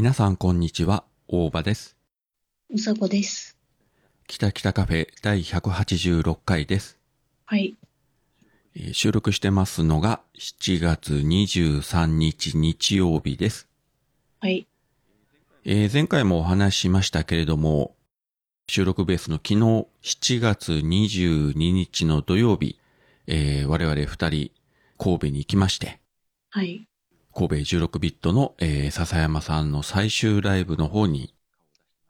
[0.00, 1.94] 皆さんこんにちは、大場です。
[2.70, 3.58] うさこです。
[4.26, 6.98] 北北カフェ第186回です。
[7.44, 7.76] はい。
[8.74, 13.68] えー収録してますのが7月23日日曜日です。
[14.40, 14.66] はい。
[15.66, 17.94] えー前回もお話ししましたけれども、
[18.68, 19.56] 収録ベースの昨日
[20.02, 22.78] 7月22日の土曜日、
[23.26, 24.50] えー我々二人
[24.96, 26.00] 神戸に行きまして、
[26.48, 26.89] はい。
[27.34, 31.34] 神戸16ビットの、えー笹山さんの最終ライブの方に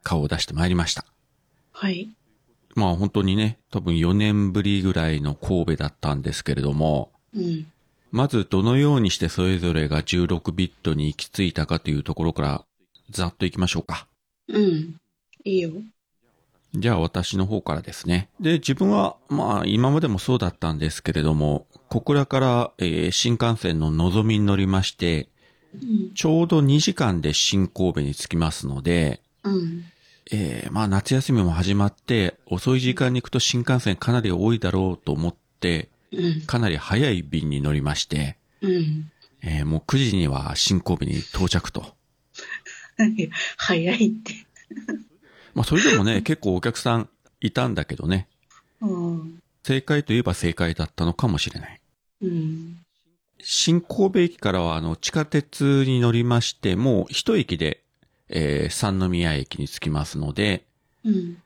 [0.03, 1.05] 顔を出してまいりました。
[1.73, 2.09] はい。
[2.75, 7.67] まあ本当にね、多分4年ぶりぐらいの神戸だったんですけれども、うん。
[8.11, 12.65] まずどのようにしてそれぞれが16ビットに行き着いたかというところから
[13.11, 14.07] ざっと行きましょうか。
[14.49, 14.97] うん。
[15.45, 15.71] いいよ。
[16.75, 18.29] じゃあ私の方からですね。
[18.41, 25.29] で、自分はまあ今までもそうだったんですけれども、小倉から、えー新幹線ののぞみに乗りまして、
[25.75, 26.15] うん。
[26.15, 29.85] ちょうど2時間で新神戸に着きますので、うん。
[30.31, 36.43] えーまあ夏休みも始まって、遅い時間に行くと新幹線かなり多いだろうと思って、うん。
[36.43, 39.11] かなり早い便に乗りまして、うん。
[39.43, 41.95] えーもう9時には新神戸に到着と。
[43.57, 44.33] 早いって。
[45.55, 47.09] まあそれでもね、結構お客さん
[47.41, 48.29] いたんだけどね、
[48.81, 49.43] うん。
[49.65, 51.80] 正解といえば正解だったのかもしれない。
[52.23, 52.77] うん。
[53.43, 57.83] 新神戸駅からはあの地下鉄に乗りまして、もう一駅で、
[58.29, 60.65] えー三宮駅に着きますので、
[61.05, 61.39] うん。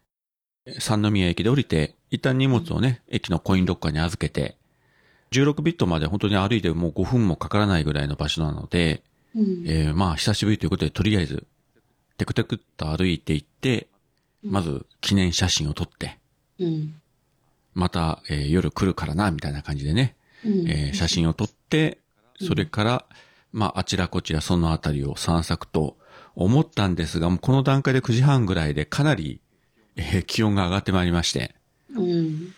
[0.80, 4.56] 三宮駅で降りて、一旦荷物をね、駅のコインロッカーに預けて、
[5.30, 9.02] 16ビットまで本当に歩いてもう5分もかからないぐらいの場所なので、
[9.34, 9.64] うん。
[9.66, 11.46] えーまあ久しぶりということでとりあえず、
[12.18, 13.88] テクテクっと歩いていって、
[14.42, 16.18] まず記念写真を撮って、
[16.58, 17.00] うん。
[17.74, 20.23] また、えー夜来るからな、みたいな感じでね、うん。
[20.44, 21.98] えー写真を撮って、
[22.40, 23.06] それから、
[23.52, 25.96] まああちらこちらそのあたりを散策と
[26.34, 29.40] 思ったんですが、もうこの段階で9時半ぐらいでかなり、
[29.96, 31.54] えー気温が上がってまいりまして、
[31.94, 32.54] うん。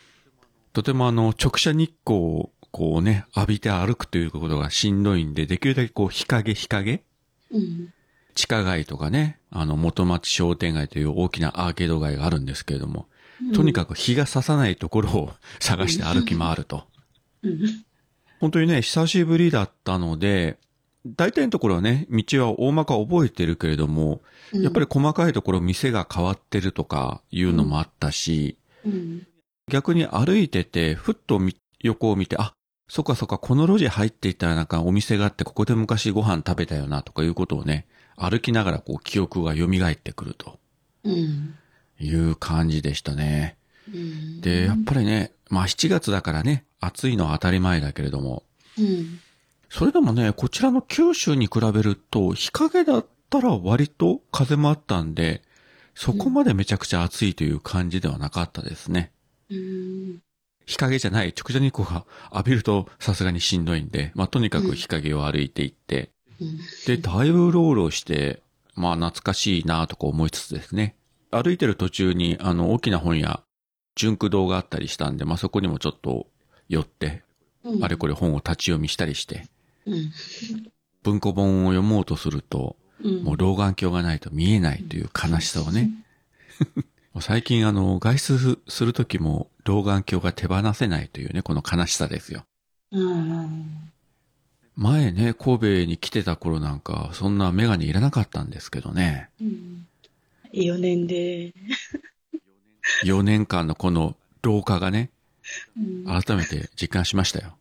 [0.72, 7.03] とてもあの、直射日光をこうね、浴びて歩くということがしんどいんで、できるだけこう、日陰日陰？
[7.50, 7.92] うん。
[8.34, 13.06] 地下街とかね、あの、元町商店街という大きなアーケード街があるんですけれども、
[13.54, 16.84] とにかく日が差さないところを探して歩き回ると。
[17.51, 17.84] うん。
[18.41, 20.59] 本当にね、久しぶりだったので、
[21.07, 29.27] 大体のところはね、道は大まか覚えてるけれども、やっぱり細かいところ店が変わってるとかいうのもあったし、うん。
[29.71, 32.53] 逆に歩いてて、ふっとみ横を見て、あ、
[32.89, 37.87] そっかそっか、この路地入っていったらなんかお店があって、ここで昔ご飯食べたよな、とかいうことをね、
[38.17, 40.59] 歩きながらこう記憶が蘇ってくると
[41.05, 41.55] うん。
[42.01, 43.57] いう感じでしたね。
[43.93, 44.41] うん。
[44.41, 48.43] で、やっぱりね、まあ7月だからね、暑いのは当たり前だけれども、
[48.79, 49.21] うん。
[49.69, 55.43] それでもね、こちらの九州に比べると、日陰だったら割と風もあったんで、
[55.95, 59.12] そこまでめちゃくちゃ暑いという感じではなかったですね。
[59.51, 60.21] うん。
[60.67, 66.59] 日陰じゃない、直射日光が浴びるとさすがにしんどいんで、まあ、とにかく日陰を歩いていって、うん。
[66.87, 68.43] で、だいぶロールして、
[68.75, 70.97] まあ、懐かしいなとか思いつつですね、
[71.31, 73.43] 歩いてる途中に、あの、大きな本屋、
[73.97, 76.27] 純駆堂があったりしたんで、まあ、そこにもちょっと
[76.69, 77.25] 寄って、
[77.65, 77.84] うん。
[77.84, 79.47] あれこれ本を立ち読みしたりして、
[79.87, 80.12] うん。
[81.03, 83.25] 文庫本を読もうとすると、うん。
[83.25, 85.91] もう老眼鏡がないと見えないという悲しさをね。
[87.21, 92.45] 最近あの、外出するときも老眼鏡が手放せないというね、この悲しさですよ。
[92.93, 93.91] うん。
[94.77, 99.31] 前ね、神戸に来てた頃なんか、そんなメガネいらなかったんですけどね。
[99.41, 99.87] うん。
[100.53, 101.55] 4年で。
[103.04, 105.10] 4年間のこの老化がね、
[105.76, 106.04] うん。
[106.04, 107.56] 改めて実感しましたよ。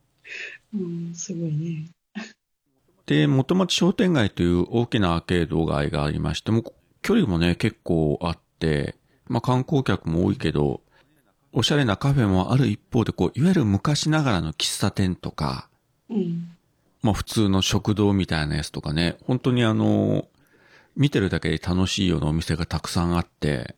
[0.74, 1.14] うん。
[1.14, 1.90] すごいね。
[3.06, 6.64] で、元町商店街という大きなアーケード街がありまして、もう
[7.02, 8.96] 距離もね、結構あって、
[9.28, 10.82] まあ観光客も多いけど、
[11.54, 15.70] おしゃれなカフェもある一方で、こう、いわゆる昔ながらの喫茶店とか、
[16.10, 16.50] うん。
[17.02, 20.28] まあ普通の食堂みたいなやつとかね、本当にあの、
[20.96, 23.76] 見てるだけで楽しいようなお店がたくさんあって、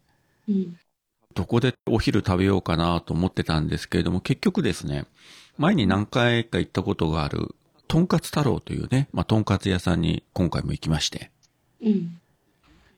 [0.47, 0.77] うん。
[1.37, 5.05] どこでお昼食べようかなと思ってたんですけれども、結局ですね、
[5.59, 7.53] 前に何回か行ったことがある、
[7.87, 11.29] とんかつ太郎というね、まあ、とんかつ屋さんに今回も行きまして。
[11.83, 12.19] うん。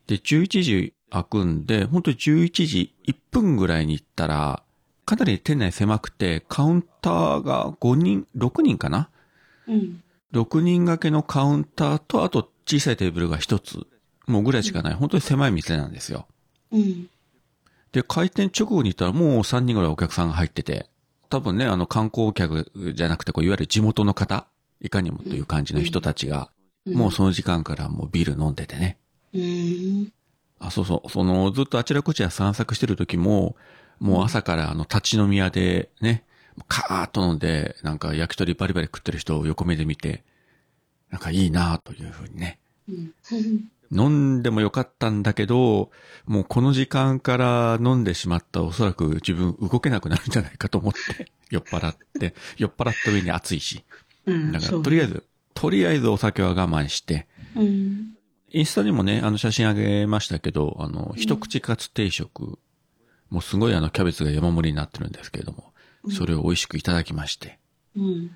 [0.07, 4.63] で、11時開くんで、本当に11時1分ぐらいに行ったら、
[5.05, 9.09] かなり店内狭くて、カウンターが5人、6人かな？
[9.67, 10.01] うん。
[10.31, 13.85] 6人掛けのカウンターと、あと小さいテーブルが1つ、
[14.27, 16.25] もうぐらいしかない、本当に狭い店なんですよ。
[16.71, 17.09] うん。
[17.91, 20.87] で、開店直後に行ったらもう3人ぐらいお客さんが入ってて、
[21.29, 24.47] 多分ね、あの観光客じゃなくて、こう、いわゆる地元の方、
[24.81, 26.49] いかにもという感じの人たちが、
[26.87, 28.97] もうその時間からもうビール飲んでてね。
[30.59, 31.09] あ、そうそう。
[31.09, 33.55] その、ずっとあちらこちら散策してる時も、
[33.99, 36.23] もう朝からあの、立ち飲み屋でね、
[36.67, 40.23] カーッと飲んで、なんか焼き鳥バリバリ食ってる人を横目で見て、
[41.09, 42.59] なんかいいなというふうにね。
[43.91, 43.99] うん。
[43.99, 45.91] 飲んでもよかったんだけど、
[46.25, 53.83] もうこの時間から飲んでしまったらおそらく自分動けなくなるんじゃないかと思って、 酔っ払って、酔っ払った上に暑いし。
[54.25, 54.51] うん。
[54.51, 58.15] だからとりあえず、とりあえずお酒は我慢して、うん。
[58.51, 62.59] インスタにもね、あの写真あげましたけど、あの、一口カツ定食、
[63.29, 65.73] もうすごいあのキャベツが山盛りになってるんですけれども、
[66.09, 67.59] それを美味しくいただきまして。
[67.95, 68.31] うん。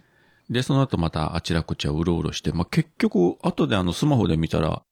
[0.50, 4.84] で、その後またあちらこちらうろうろして、まあ、結局、後であのスマホで見たら、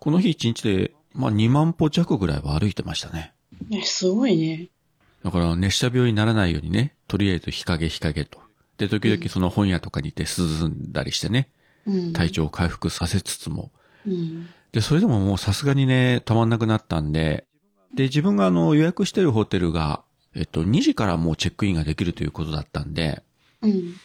[0.00, 3.34] この日一日で、まあ、2万歩弱ぐらいは歩いてましたね。
[3.68, 4.70] ね、すごいね。
[5.22, 8.40] だから熱射病にならないようにね、とりあえず日陰日陰と。
[8.78, 11.50] で、時々その本屋とかに行って涼んだりしてね、
[11.86, 12.12] うん。
[12.14, 13.70] 体調を回復させつつも、
[14.06, 14.48] うん。
[14.72, 17.46] で、それでももうさすがにね、たまんなくなったんで、
[17.94, 20.02] で、自分があの予約してるホテルが、
[20.34, 23.22] えっと、2時からもうチェックインができるということだったんで、
[23.60, 23.96] うん。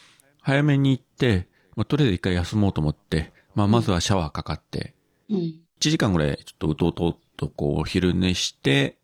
[0.41, 4.93] 早めに行って、まあ、とりあえず一回休もうと思って、まあ、まずはシャワーかかって、
[5.29, 5.64] うん。
[5.85, 8.97] 1時間ぐらいちょっとうとうとうとこうお昼寝して、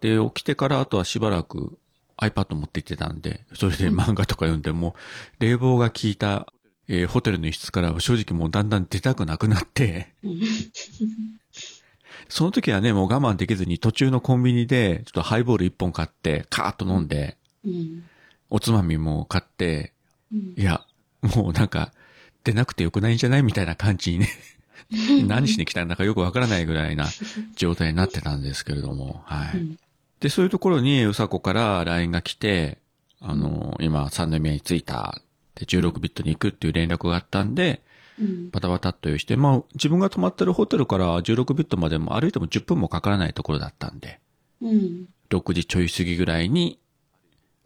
[0.00, 1.78] で、起きてからあとはしばらく
[2.18, 4.94] iPad 持って行ってたんで、それで漫画とか読んでも、
[5.38, 6.52] 冷房が効いた、
[6.88, 10.40] えーホテルの一室からは正直もうだんだん出たくなくなって、うん。
[12.28, 18.04] その時はね、もう我慢できずに途中のコンビニで、ちょっとハイボール1本買って、カーッと飲んで、うん。
[18.50, 19.92] おつまみも買って、
[20.32, 20.54] うん。
[20.56, 20.84] いや、
[21.22, 21.92] もうなんか、
[22.44, 23.42] 出なくてよくないんじゃない？
[23.42, 24.28] みたいな感じにね、
[25.26, 27.06] 何しに来たんだかよくわからないぐらいな
[27.56, 29.58] 状態になってたんですけれども、はい。
[29.58, 29.78] うん
[30.20, 32.78] で、そういうところにうさこから LINE が来て、
[33.20, 35.20] あの、今、三宮に着いた、
[35.54, 37.82] で、16ビットに行くっていう連絡があったんで、
[38.18, 38.50] うん。
[38.50, 44.18] バタバタっと用意して、まあ、自分が泊まってるホテルから16ビットまでも歩いても10分もかからないところだったんで、
[44.62, 45.08] うん。
[45.28, 46.78] 6時ちょい過ぎぐらいに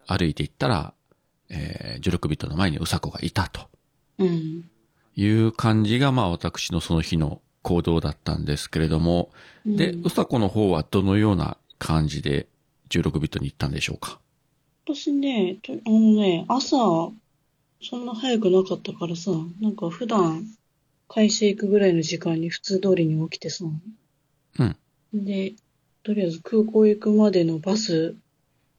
[0.05, 0.93] 歩いて行ったら、
[1.49, 3.69] えー、16ビットの前にうさこがいたと
[4.17, 4.69] うん。
[5.21, 9.31] いう感じが、まあ私のその日の行動だったんですけれども、
[9.65, 12.47] で、うんうさこの方はどのような感じで
[12.89, 14.19] 16ビットに行ったんでしょうか？
[14.85, 16.77] 私ね、とあのね、朝、
[17.81, 19.31] そんな早くなかったからさ、
[19.61, 20.47] なんか普段、
[21.07, 23.65] 会社行くぐらいの時間に普通通りに起きてさ、
[24.59, 24.75] うん。
[25.13, 25.53] で、
[26.03, 28.15] とりあえず空港行くまでのバス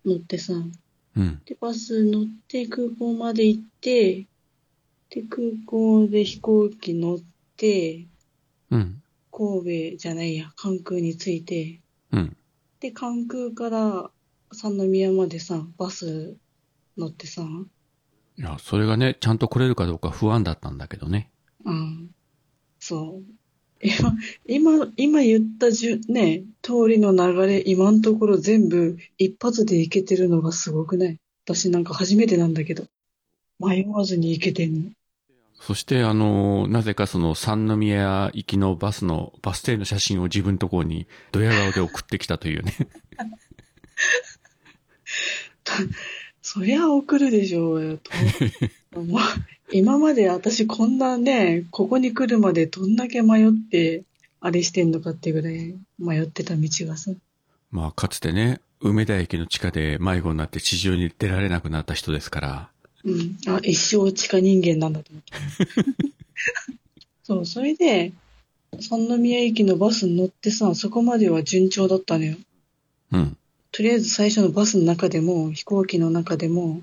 [0.04, 0.54] 乗ってさ、
[1.16, 1.42] うん。
[1.44, 4.26] で、バス乗って空港まで行って、
[5.10, 7.18] で、空港で飛行機乗っ
[7.56, 8.06] て、
[8.70, 9.02] うん。
[9.32, 11.80] 神戸じゃないや、関空に着いて、
[12.12, 12.36] うん。
[12.80, 14.10] で、関空から
[14.52, 16.36] 三宮までさ、バス
[16.96, 17.42] 乗ってさ、
[18.38, 21.30] いや、それがね、ちゃんと来れるかどうか不安だったんだけどね。
[21.64, 22.10] うん。
[22.78, 23.32] そう。
[23.82, 24.14] 今、
[24.46, 31.18] 今、今言ったじゅ、ね、通りの流れ、今のところ全部一発で行けてるのがすごくない？
[31.44, 32.84] 私なんか初めてなんだけど。
[33.58, 34.90] 迷わずに行けてんの。
[35.60, 42.75] そして、あの、なぜかその三宮行きのバスの、バス停の写真を自分のところにドヤ顔で送ってきたというね。
[46.42, 47.99] そりゃ送るでしょうよ。
[47.99, 48.11] と
[49.73, 54.04] 今まで私こんなね、ここに来るまでどんだけ迷って、
[54.40, 57.12] あれしてんのかってぐらい迷ってた道がさ。
[57.70, 62.70] まあ、かつてね、梅田駅の地下で迷子になって地上に出られなくなった人ですから。
[63.04, 63.37] うん。
[63.47, 65.33] あ、一生地下人間なんだと思って。
[67.25, 68.12] そう、それで、
[68.80, 72.37] 三宮駅のバスに乗ってさ、そこまでは順調だったのよ。
[73.12, 73.37] うん。
[73.73, 76.83] とりあえず最初のバスの中でも、飛行機の中でも、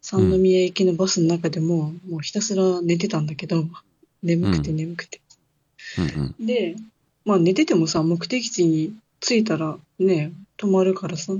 [0.00, 3.66] 三宮駅のバスの中でも、もうひたすら寝てたんだけど、
[4.22, 5.20] 眠くてうん眠くて。
[5.98, 6.46] うんうん。
[6.46, 6.76] で、
[7.24, 11.34] まあ寝ててもさ、目的地に着いたらね、止まるからさ、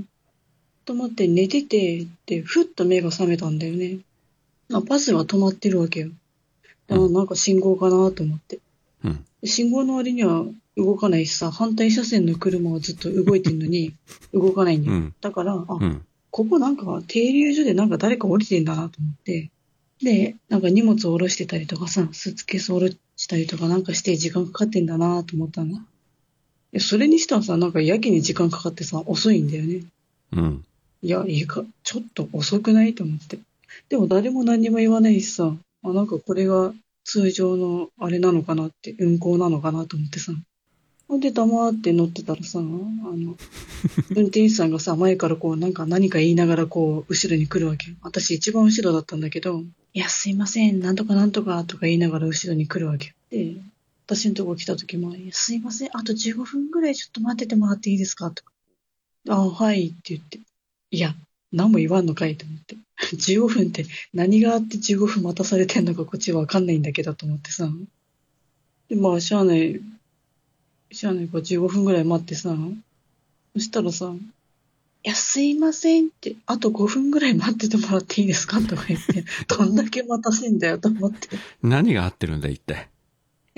[0.85, 3.99] 止まって寝てて、で、ふっと目が覚めたんだよね。
[4.73, 6.09] あバスは止まってるわけよ。
[6.89, 8.59] あうんなんか信号かなと思って。
[9.03, 9.25] うん。
[9.41, 10.45] で信号の割には
[10.77, 13.93] 動かないしさ、反対車線の車はずっと動いてんのに、
[14.33, 14.97] 動かないんだよ。
[14.97, 15.13] うん。
[15.21, 16.01] だから、あ、うん。
[16.31, 19.49] ここなんか停留所でなんか誰か降りてんだなと思って、
[20.01, 25.79] で、なんか荷物を下ろしてたりとかさ、スーツケースを下ろしたりとかなんかして時間かかってんだなと思ったの。
[26.71, 29.83] でそれにしてはさ、なんかやけに時間かかってさ、遅いんだよね。
[30.31, 30.65] うん。
[31.01, 33.39] いや、いいか、ちょっと遅くないと思って。
[33.89, 36.73] でも誰も何も言わないしさ、あ、なんかこれが
[37.03, 40.33] 通常のあれなのかなって、運行なのかなと思ってさ。
[41.07, 43.35] ほんで黙って乗ってたらさ、あの、
[44.15, 47.97] 運転手さんがさ、前からこう、なんか何か言いながらこう、後ろに来るわけよ。
[48.03, 53.13] 私一番後ろだったんだけど、いや、すいません、なんとかなんとかとか言いながら後ろに来るわけよ。
[53.31, 53.55] で、
[54.05, 58.29] 私のとこ来た時も、すいません、あと15分ぐらいちょっと待っててもらっていいですか？
[58.29, 58.51] とか。
[59.29, 60.39] あ、はいって言って。
[60.91, 61.15] いや、
[61.51, 62.77] 何も言わんのかいと思って。
[63.13, 67.69] 15分って何があって15分待たされてんのかこっちわかんないんだけどと思ってさ。
[68.89, 69.79] で、まあ、しゃあない、
[70.91, 72.55] しゃあないから15分ぐらい待ってさ。
[73.53, 74.13] そしたらさ、
[75.03, 81.35] いや、すいませんって、あと5分ぐらい待っててもらっていいですかとか言って、 どんだけ待たせんだよと思って。
[81.35, 82.89] い何が合ってるんだ、一体？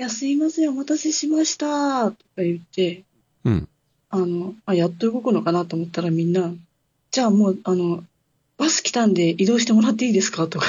[0.02, 3.04] や、すいません、お待たせしましたとか言って、
[3.44, 3.68] うん。
[4.10, 6.52] あの、あ、やっと動くのかなと思ったらみんな、
[7.10, 8.04] じゃあもう、あの、
[8.58, 10.46] バス来たんで移動してもらっていいですか？
[10.46, 10.66] とか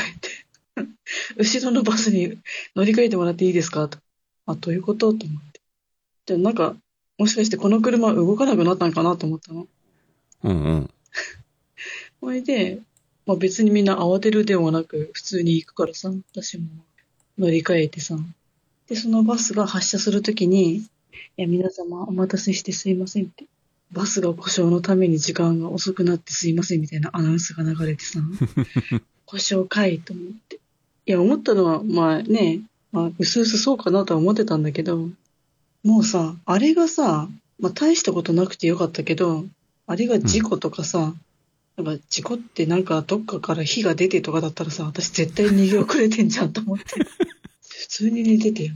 [0.76, 0.96] 言って、
[1.38, 2.38] 後ろのバスに
[2.76, 3.88] 乗り換えてもらっていいですか？
[3.88, 4.00] と。
[4.46, 5.14] あ、どういうこと？
[5.14, 5.62] と思って。
[6.26, 6.76] じゃあなんか、
[7.18, 9.68] もしかしてこの車動かなくなったんかなと思ったの。
[10.44, 10.90] うんうん。
[12.20, 12.80] それで、
[13.26, 16.68] まあ別にみんな慌てるでもなく、普通に行くからさ、私も
[17.38, 18.18] 乗り換えてさ。
[18.88, 20.88] で、そのバスが発車するときに、い
[21.38, 23.46] や、皆様お待たせしてすいませんって。
[23.94, 28.20] バスが故障のために時間が遅くなってすいませんみたいなアナウンスが流れてさ、
[29.26, 30.60] 故障かいと思って。
[31.06, 35.10] いや、思ったのは、まあね、まあ、うすうすそうかなとは思ってたんだけど、
[35.84, 39.46] もうさ、あれがさ、まあ大したことなくてよかったけど、
[39.86, 41.14] あれが事故とかさ、
[41.76, 46.84] なんか事故ってなんかどっかから火が出てとかだったらさ、私絶対逃げ遅れてんじゃんと思って。
[47.62, 48.74] 普通に寝ててよ。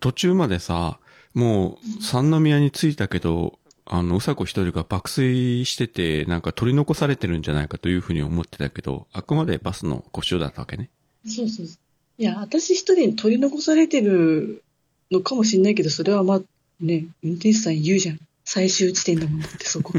[0.00, 0.98] 途中までさ、
[1.34, 10.90] もう三宮に着いたけど、あの、うさこ一人が爆睡してて、なんか取り残されてるんじゃないかというふうに思ってたけど、あくまでバスの故障だったわけね。
[11.26, 11.76] そうそうそう。
[12.18, 14.62] いや、私一人に取り残されてる
[15.10, 16.42] のかもしんないけど、それはまあ
[16.80, 18.20] ね、運転手さん言うじゃん。
[18.44, 19.94] 最終地点だもんだってそこ。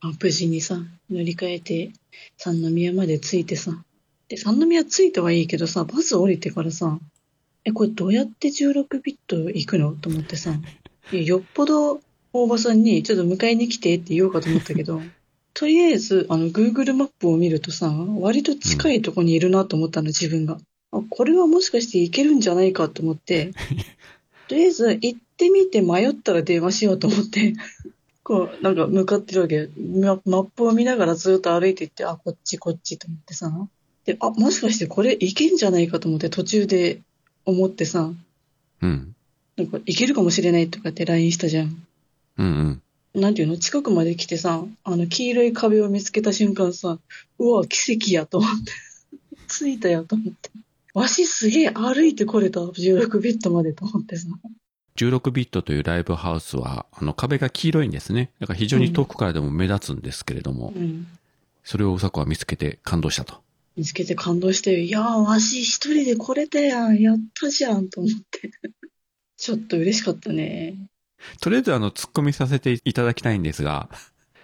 [0.00, 1.90] あ 無事にさ、乗り換えて、
[2.36, 3.82] 三宮まで着いてさ。
[4.28, 6.98] で、三宮着いてはいいけどさ、バス降りてからさ、
[7.64, 9.92] え、これどうやって16ビット行くの？
[9.92, 10.58] と思ってさ、
[11.12, 12.00] よっぽど
[12.42, 15.02] 大場さんにちょっと迎えに来てって言おうかと思ったけど、
[15.54, 17.88] とりあえず、あの、Google マップを見るとさ、
[18.20, 20.58] 割と近いとこにいるなと思ったの、自分が。
[20.92, 23.52] あ、これはもしかして行けるんじゃないかと思って、
[24.48, 27.54] とりあえず行ってみて迷ったら電話しようと思って、
[28.22, 29.68] こう、なんか向かってるわけ。
[29.78, 33.68] ママップを見ながらずっと歩いていって、あ、こっちこっちと思ってさ。
[34.04, 37.00] で、あ、もしかしてこれ行けんじゃないかと思って途中で
[37.44, 38.12] 思ってさ、
[38.82, 39.14] うん。
[39.56, 41.85] なんか行けるかもしれないとかって LINE したじゃん。
[42.38, 42.82] うん
[43.14, 43.20] うん。
[43.20, 43.56] なんていうの？
[43.56, 46.98] 近くまで来てさ、あの黄色い壁を見つけた瞬間さ、
[47.38, 48.72] うわ、奇跡やと思って。
[49.48, 50.50] 着いたやと思って。
[50.92, 54.28] わしすげえ歩いてこれた、16ビットまでと思ってさ。
[54.96, 58.30] 16ビットというライブハウスは、あの壁が黄色いんですね。
[58.40, 61.06] だから非常に遠くからでも目立つんですけれども、うん。
[61.64, 63.42] それをうさこは見つけて感動したと。
[63.76, 68.50] 見つけて感動して、いやー、わし一人で来れたやん、やったじゃん、と思って。
[69.36, 70.76] ちょっと嬉しかったね。
[71.40, 73.88] とりあえずあの、突っ込みさせていただきたいんですが、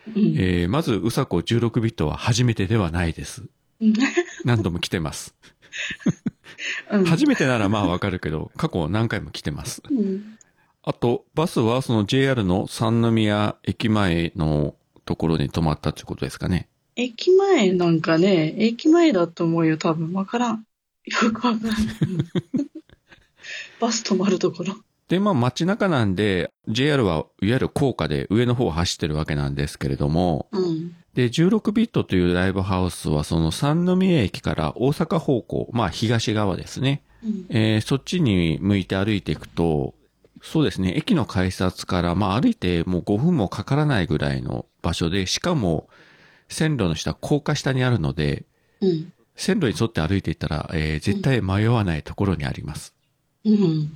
[0.07, 0.35] うん。
[0.37, 3.45] えー、まずうさこ16ビットは初めてではないです。
[3.81, 3.93] う ん
[4.45, 5.35] 何度も来てます。
[6.91, 9.83] うん初めてならまあわかるけど、過去何回も来てます。
[9.91, 10.39] うん。
[10.83, 14.75] あと、バスはその JR の三宮駅前の
[15.05, 16.69] ところに止まったってことですかね。
[16.97, 20.13] 駅前なんかね、駅前だと思うよ、多分。
[20.13, 20.67] わからん。
[21.05, 21.79] よくわからん
[23.81, 24.77] バス止まるところ。
[25.13, 30.97] で、まあ街中なんで、JR はいわゆる高架で上の方を走ってるわけなんですけれども、うん。
[31.13, 37.03] で、16ビットというライブハウスはその三宮駅から大阪方向、まあ東側ですね。
[37.23, 37.45] うん。
[37.51, 39.93] えーそっちに向いて歩いていくと、
[40.41, 45.91] そうですね、駅の改札から、まあ歩いてもう5分もかからないぐらいの場所で、しかも
[46.49, 48.47] 線路の下、高架下にあるので、
[48.81, 49.13] うん。
[49.37, 52.95] 線路に沿って歩いていったら、えー絶対迷わないところにあります。
[53.45, 53.93] うん。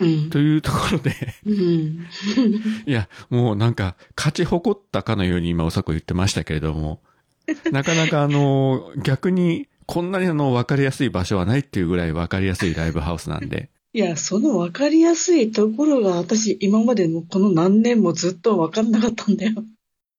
[0.00, 0.30] うん。
[0.30, 1.14] というところで、
[1.46, 2.06] うん。
[2.86, 7.02] いや、もうなんか、勝ち誇ったかのように今、おさこ言ってましたけれども、
[7.70, 19.64] なかなかあの、逆に、こんなにあの、わかりやすい場所はないっていうぐらいわかりやすいライブハウスなんで、いや、その分かりやすいところが私今までのこの何年もずっと分からなかったんだよ。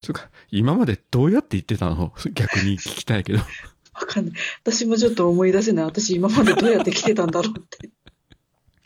[0.03, 2.11] それか、今までどうやって言ってたの？
[2.33, 3.39] 逆に聞きたいけど。
[3.93, 4.33] 分かんない。
[4.63, 5.85] 私もちょっと思い出せない。
[5.85, 7.89] 私今までどうやって来てたんだろうって。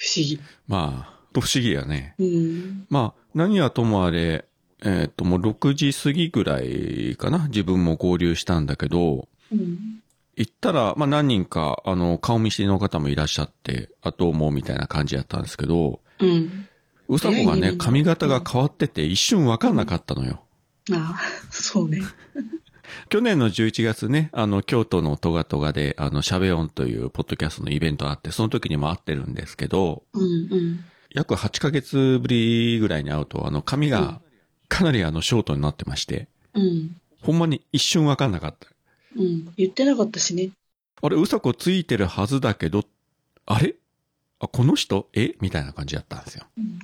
[0.05, 0.39] 不思議。
[0.67, 2.13] まあ、不思議やね。
[2.19, 2.85] うん。
[2.89, 4.45] まあ、何はともあれ、
[4.83, 10.01] えっ、と、もう6時過ぎぐらいかな自分も合流したんだけど、うん。
[10.35, 16.67] 行ったら、まあ何人か、あの、顔見知りの方もいらっしゃって、あと思うみたいな感じやったんですけど、うん。
[17.07, 20.43] うさこがね髪型が変わってて一瞬わかんなかったのよ。
[20.91, 22.01] ああ、そうね。
[23.09, 30.25] 去年の11月ね、あの、京都のトガトガで、あの、シャベオンというポッドキャストのイベントあって、その時にも会ってるんですけど、うんう
[30.55, 30.85] ん。
[31.11, 34.21] 約8ヶ月ぶりぐらいに会うと、あの、髪が
[34.67, 36.95] かなりあの、ショートになってまして、うん。
[37.21, 38.67] ほんまに一瞬わかんなかった。
[39.15, 39.53] うん。
[39.57, 40.49] 言ってなかったしね。
[41.01, 42.83] あれ、うさこついてるはずだけど、
[43.45, 43.75] あれ？
[44.39, 45.09] あ、この人？
[45.13, 45.35] え？
[45.39, 46.45] みたいな感じだったんですよ。
[46.57, 46.79] うん。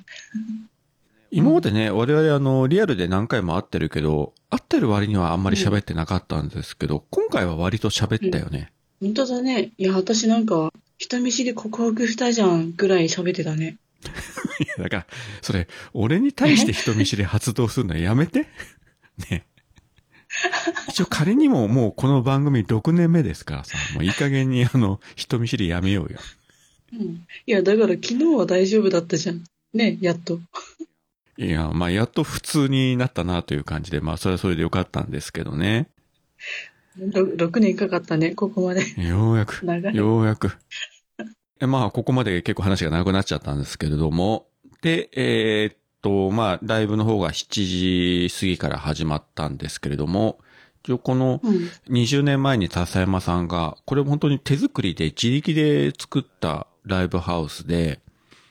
[1.34, 8.70] 今までね、我々あの、リアルで何回も会ってるけど、会ってる割にはあんまり喋ってなかったんですけど、今回は割と喋ったよね。
[9.00, 9.72] 本当だね。
[9.78, 13.78] いや、私なんか、人見知り告白したじゃんぐらい喋ってたね。
[14.60, 15.06] いや、だから、
[15.40, 18.46] それ、俺に対して人見知り発動するのやめて。
[19.30, 19.46] ね。
[20.90, 26.18] 一応仮にももうこの番組6年目ですからさ、もういい加減にあの、人見知りやめようよ。
[26.92, 27.26] うん。
[27.46, 29.44] いや、だから昨日は大丈夫だったじゃん。
[29.72, 30.38] ね、やっと。
[31.36, 35.88] いや、まあ、やっと普通になったなという感じで、まあ、それはそれでよかったんですけどね。
[36.96, 38.82] ろ6年かかったね、ここまで。
[39.02, 39.64] ようやく。
[39.94, 40.52] ようやく。
[41.60, 44.46] えまあ、ここまで結構話が長くなっちゃったんですけれども、
[44.82, 50.38] で、えーっと、まあ、ライブの方が7時過ぎから始まったんですけれども、
[50.84, 51.70] 一応このうん。
[51.88, 58.00] 20年前に笹山さんが、これ本当に手作りで自力で作ったライブハウスで、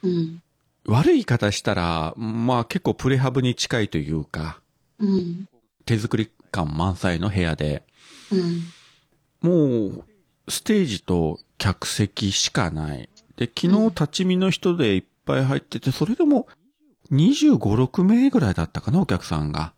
[0.02, 0.42] うん。
[0.86, 4.62] 悪い言い方したら、まあ結構プレハブに近いというか、
[5.00, 5.48] うん。
[5.86, 7.84] 手作り感満載の部屋で、
[8.32, 9.50] うん。
[9.50, 10.04] もう、
[10.50, 13.10] ステージと客席しかない。
[13.36, 16.48] で、昨日立ち見の人でいっぱい入ってて、それでも
[17.12, 19.74] 25、6名ぐらいだったかな、お客さんが。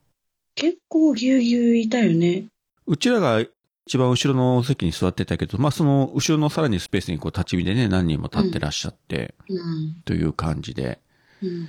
[0.55, 2.45] 結構ぎゅうぎゅういたよね。
[2.85, 3.43] うちらが
[3.85, 9.95] 一番後ろの席に座ってたけど、まあその後ろのさらにスペースにこう立ち見でね、何人も立ってらっしゃって、うん。
[10.05, 10.99] という感じで。
[11.41, 11.67] うん。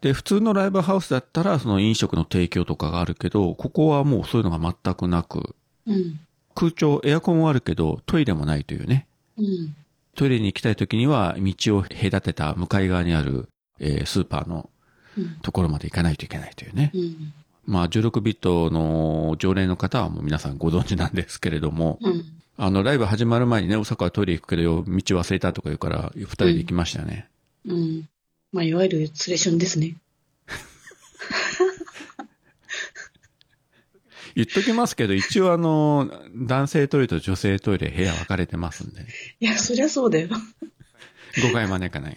[0.00, 5.54] で、普通のライブハウスだったら、その飲食の提供とかがあるけど、ここはもうそういうのが全くなく、
[5.86, 6.20] うん。
[6.54, 9.06] 空調、エアコンはあるけど、トイレもないというね。
[9.36, 9.74] うん。
[10.14, 13.48] トイレに行きたい時には、道を隔てた向かい側にある、
[13.78, 14.70] えースーパーの
[15.18, 15.30] うん。
[15.42, 16.92] ところまで行かないといけないというね。
[16.94, 17.32] うん。
[17.70, 22.24] まあ、16ビットの常連の方はもう皆さんご存知なんですけれども、うん。
[22.56, 27.28] あの、ライブ始まる前にね、大阪はトイレ行くけど、道忘れたとか言うから、二人で行きましたよね。
[27.64, 28.08] うん。
[28.50, 29.94] まあ、いわゆるツレションですね。
[34.34, 39.06] 言っときますけど、一応あの、男性トイレと女性トイレ部屋分かれてますんで、
[39.38, 40.28] いや、そりゃそうだよ。
[41.40, 42.16] 誤解招かない。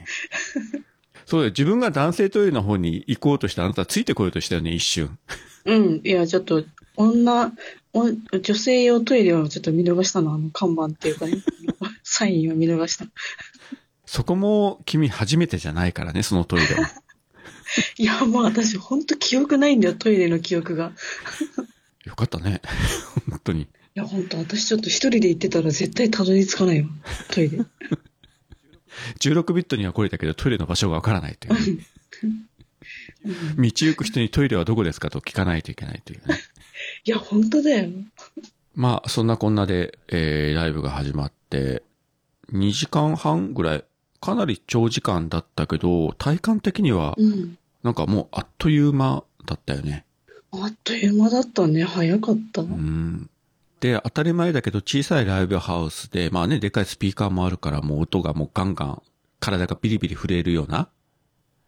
[1.25, 5.17] そうだよ、自分が男性トイレの方に行こうとして、あなたついてこようとしたよね、一瞬。
[5.65, 6.01] うん。
[6.03, 6.63] いや、ちょっと、
[6.95, 7.51] 女、
[7.93, 8.05] お
[8.39, 11.38] 女性用トイレをちょっと見逃したの、あの、看板っていうかね。
[12.03, 13.05] サインを見逃した。
[14.05, 16.91] そこも君初めてじゃないからね、そのトイレは。
[17.97, 20.91] いや、もう私、ほんと記憶ないんだよ、トイレの記憶が。
[22.05, 22.62] よかったね。
[23.29, 23.62] 本当に。
[23.62, 26.89] いや、ほんと、私ちょっと一人で行ってたら絶対たどり着かないわ、
[27.31, 27.59] トイレ。
[29.19, 31.79] 16ビットには来れたけど、トイレの場所がわからないという
[33.58, 36.39] 道行く人にトイレはどこですかと聞かないといけないというね。
[37.06, 37.89] いや、ほんとだよ。
[38.75, 41.84] まあ、そんなこんなで、えー、ライブが始まって、
[42.51, 43.86] 2時間半ぐらい、
[44.19, 47.58] かなり長時間だったけど、体感的には、うん。
[47.84, 50.06] なんかもうあっという間だったよね。
[50.51, 51.84] あっという間だったね。
[51.84, 52.62] 早かった。
[52.62, 53.29] うん。
[53.83, 59.01] で、当たり前だけど小さいライブハウスで、まあね、でかいスピーカーもあるから、もう音がもうガンガン、
[59.41, 60.87] 体がビリビリ震えるような、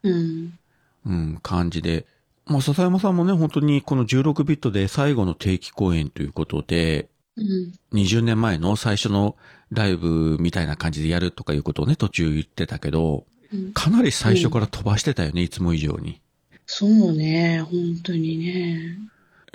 [0.02, 0.58] うん。
[1.06, 2.06] うん、感じで。
[2.46, 7.74] まあ、笹山さんもね、本当にこの16ビットで最後の定期公演ということで、うん。
[7.92, 9.36] 20年前の最初の
[9.70, 16.22] ライブみたいな感じでやるとかいうことをね、途中言ってたけど、うんかなり最初から飛ばしてたよね、いつも以上に。
[16.66, 18.98] そうね、本当にね。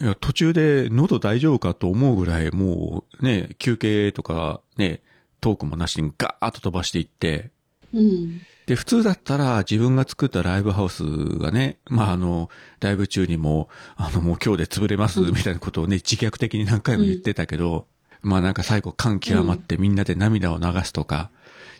[0.00, 5.02] いや、途中で喉大丈夫かと思うぐらい、もうね、休憩とかね、
[5.40, 7.50] トークもなしにガーッと飛ばしていって、
[7.92, 8.40] うん。
[8.66, 11.02] で、普通だったら自分が作ったライブハウス
[11.38, 17.86] がね、まああの、ライブ中にも、あのもう今日で潰れますみたいなことをね、自虐的に何回も言ってたけど、
[18.22, 21.30] まあなんか最後感極まってみんなで涙を流すとか、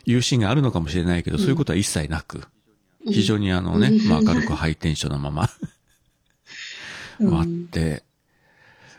[0.05, 2.43] いうシーンがあるのかもしれないけど、そういうことは一切なく、
[3.05, 4.09] 非常にあのね、うん。
[4.09, 5.49] まあ明るくハイテンションなまま、
[7.19, 7.33] うん。
[7.39, 8.03] あって、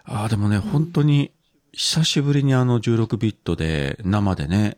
[0.04, 1.30] ああ、でもね、本当に、
[1.72, 4.76] 久しぶりにあの16ビットで、生でね、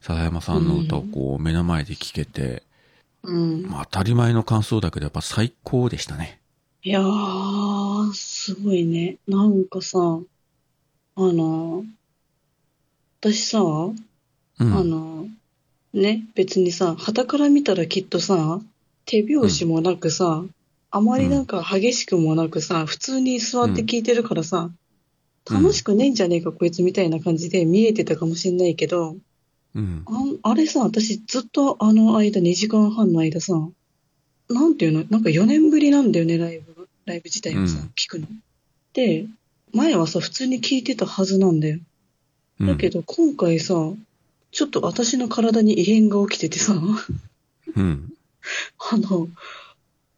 [0.00, 2.62] 笹山さんの歌をこう目の前で聴けて、
[3.22, 3.62] うん。
[3.66, 6.40] まあ当たり前の感想だけど、やっぱ最高でしたね。
[6.82, 9.16] いやー、すごいね。
[9.26, 9.98] なんかさ、
[11.16, 11.84] あの、
[13.20, 14.76] 私さ、うん。
[14.76, 15.26] あの、
[15.92, 18.60] ね、別にさ、旗から見たらきっとさ、
[19.04, 20.44] 手拍子もなくさ、
[20.90, 24.78] あまりなんか激しくもなくさ、普通に座って聞いてるからさ、うん
[25.50, 29.16] 楽しくねえんじゃねえか、こいつみたいな感じで見えてたかもしんないけど、
[29.74, 30.04] うん。
[30.42, 33.54] ああれさ、私ずっとあの間、2時間半の間さ、
[34.50, 36.88] なんていうのなんか4年ぶりなんだよね、ライブ。
[37.06, 38.26] ライブ自体をさうん、聞くの。
[38.92, 39.26] で、
[39.72, 41.78] 前はさ、普通に聞いてたはずなんだよ。
[42.60, 43.74] うんだけど、今回さ、
[44.50, 46.74] ちょっと私の体に異変が起きててさ、
[47.76, 48.12] うん。
[48.92, 49.28] あの、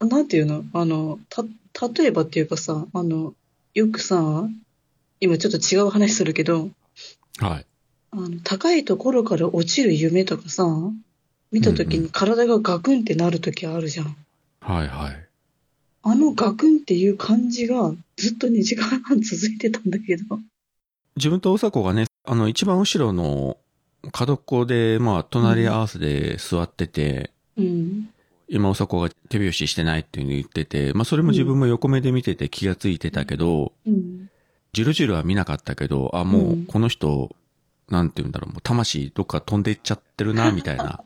[0.07, 0.65] なんていうの？
[0.73, 1.43] あの、た、
[1.89, 3.35] 例えばっていうかさ、あの、
[3.75, 4.49] よくさ、
[5.21, 6.71] 今ちょっと違う話するけど、
[7.39, 7.67] はい。
[8.13, 10.65] あの、高いところから落ちる夢とかさ、
[11.53, 14.17] 見たときうんうに体がガクンってなるときあるじゃん。
[14.61, 15.27] はいはい。
[16.03, 20.39] あのガクンっていう感じがずっと2時間半続いてたんだけど。
[21.17, 23.59] 自分と大迫がね、あの、一番後ろの
[24.13, 28.09] 角っこで、まあ、隣り合わせで座ってて、うん。
[28.51, 34.29] 今大迫が手拍子してないっていうのを言ってて、まあ、それも自分も横目で見てて気がついてたけど、うん。
[34.73, 37.35] じろじろは見なかったけど、あ、もううこの人、
[37.89, 41.01] なんて言うんだろう、もう魂どっか飛んでいっちゃってるな、みたいな。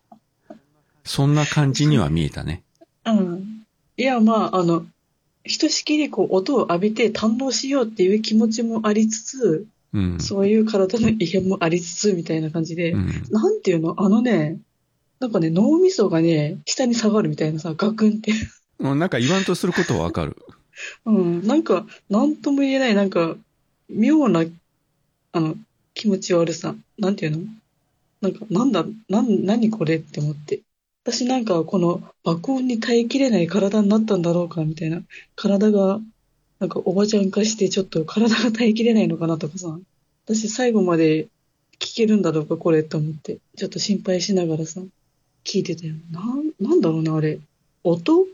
[1.04, 2.62] そんな感じには見えたね。
[3.06, 3.64] うん。
[3.98, 4.86] いや、まあ、あの、
[5.44, 10.18] ひとしきりこう音を浴びて堪能しようっていう気持ちもありつつ、うん。
[10.18, 13.06] そういう体の異変もありつつ、みたいな感じで、うん。
[13.30, 13.94] なんていうの？
[13.98, 14.58] あのね、
[15.24, 18.34] なんかね、脳みそがね、下に下がるみたいなさ、ガクンって。
[18.78, 20.36] もうなんか言わんとすることはわかる。
[21.06, 21.46] うん。
[21.46, 23.38] なんか、なんとも言えない、なんか、
[23.88, 24.44] 妙な、
[25.32, 25.56] あの、
[25.94, 26.74] 気持ち悪さ。
[26.98, 27.46] なんていうの？
[28.20, 30.60] なんか、なんだ、なん、何これって思って。
[31.04, 35.02] 私なんか、この爆音に耐えきれない体になったんだろうか、みたいな。
[35.36, 36.00] 体が、
[36.58, 39.78] なんかおばちゃん化して、ちょっと体が耐えきれないのかなとかさ。
[40.26, 41.28] 私最後まで
[41.78, 43.38] 聞けるんだろうか、これって思って。
[43.56, 44.82] ちょっと心配しながらさ、
[45.44, 45.94] 聞いてたよ。
[46.10, 47.38] なん、なんだろうな、あれ。
[47.84, 48.26] 音？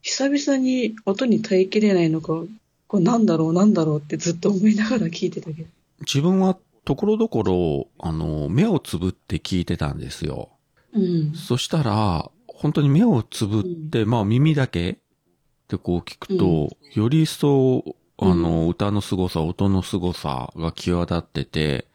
[0.00, 2.42] 久々に音に耐えきれないのか、
[2.88, 5.68] これなんだろう、なんだろうってずっと思いながら聞いてたけど。
[6.00, 10.50] 自分はところどころ、あの、目をつぶって聞いてたんですよ。
[10.92, 11.34] うん。
[11.34, 14.98] そしたら、本当に目をつぶって、まあ耳だけ
[15.68, 17.84] でこう聞くと、より一層、
[18.18, 21.86] あの、歌の凄さ、音の凄さが際立ってて、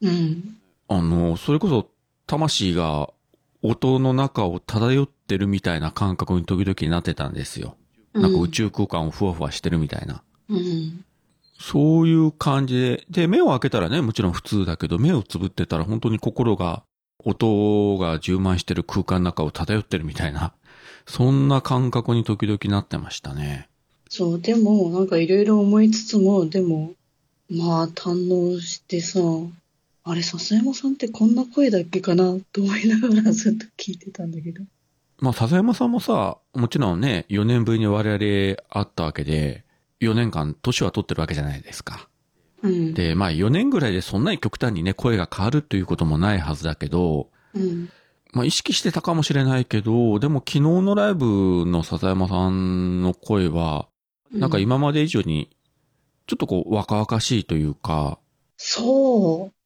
[0.00, 0.58] うん。
[0.88, 1.90] あの、それこそ
[2.26, 3.10] 魂が
[3.62, 7.76] 音の中を漂ってるみたいな感覚に時々なってたんですよ。
[8.12, 10.22] なんか宇宙空間をふわふわしてるみたいな。
[10.48, 11.04] うん。
[11.58, 16.82] そういう感じで、で、目を開けたらね、もちろん普通だけど、目をつぶってたら本当に心が、
[17.24, 20.52] 音が充満してる空間の中を漂ってるみたいな、
[21.06, 23.68] そんな感覚に時々なってましたね。
[24.08, 26.94] そう、でも、なんかいろいろ思いつつも、でも、
[27.48, 29.20] まあ、堪能してさ、
[30.04, 34.62] あれ、笹山さんってこんな声だっけかなと思いながらずっと聞いてたんだけど。
[35.18, 39.64] まあ、笹山さんもさ、もちろんね、4年ぶりに我々会ったわけで、
[40.00, 42.08] 4年間年は取ってるわけじゃないですか。
[42.62, 42.94] うん。
[42.94, 47.88] で、まあ4年ぐらいでそんなに極端にね、声が変わるということもないはずだけど、うん。
[48.32, 53.88] まあ意識してたかもしれないけど、でも昨日のライブの笹山さんの声は、
[54.32, 55.56] なんか今まで以上に、
[56.26, 58.18] ちょっとこう若々しいというか、
[58.56, 59.61] そう。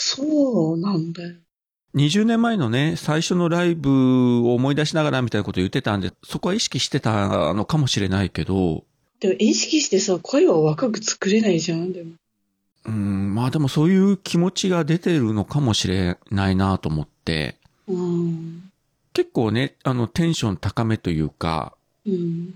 [0.00, 1.34] そうなんだよ。
[1.96, 8.84] 20年前のね、最初のライブを思い出しながらみたいなこと言ってたんで、そこは意識してたのかもしれないけど、
[9.18, 12.12] でも意識してさ、声は若く作れないじゃん、でも。
[12.86, 17.56] うん、まあでもそういう気持ちが出てるのかもしれないなと思って、
[17.88, 18.70] うん。
[19.12, 21.74] 結構ね、あのテンション高めというか、
[22.06, 22.54] うん。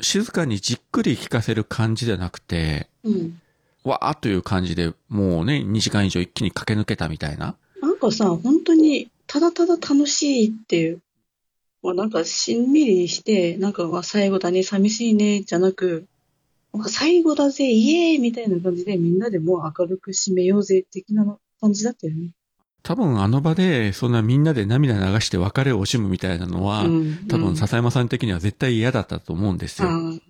[0.00, 3.40] 静かにじっくり聞かせる感じじゃなくて、うん。
[3.88, 7.56] わーっという感じでもうね、2時間以上一気に駆け抜けたみたいな。
[7.80, 11.02] なんかさ、本当に、ただただ楽しいっていう、
[11.82, 16.06] もうなんかしんみりして、なんかまあ最後だね、寂しいね、じゃなく、
[16.86, 22.30] 最後だぜ、イエーイみたいな感じでみんなでもう明るく締めようぜ、的な感じだったよね。
[22.82, 29.88] 多分あの場で、そんなみんなで涙流して別れを惜しむみたいなのは、うん多分笹山さん的には絶対嫌だったと思うんですよ。
[29.88, 30.20] ああ、うん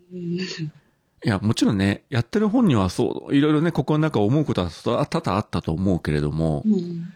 [1.25, 4.71] いや、もちろんね、やってる本にはそう、いろいろね、心の中思うことは
[5.07, 7.13] 多々あったと思うけれども、うん。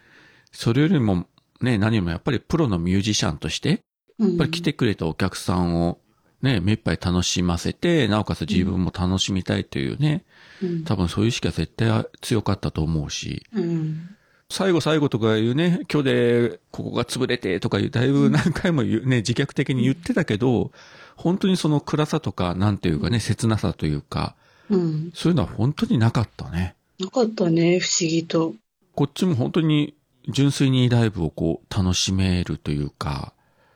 [0.51, 1.25] それよりも
[1.61, 3.83] ね、何よりもやっぱりプロのミュージシャンとして、
[4.19, 5.99] ややっぱり来てくれたお客さんを
[6.41, 10.25] ね、目いっぱい楽しませて、なおかつ自分も楽しみたいというね、
[10.61, 10.83] うん。
[10.83, 14.09] 多分そういう意識は絶対強かったと思うし、うん。
[14.49, 20.71] 最後最後とかいうね、今日でここが潰れてとかいう、だいぶ何回も言うね、自虐的に言ってたけど、
[21.15, 24.35] 本当にその暗さとか、なんていうかね、切なさというか、
[24.69, 25.11] うん。
[25.13, 26.75] そういうのは本当になかったね。
[26.99, 28.53] なかったね、不思議と。
[28.95, 29.95] こっちも本当に
[30.29, 33.33] 純粋にライブをこう楽しめるというか、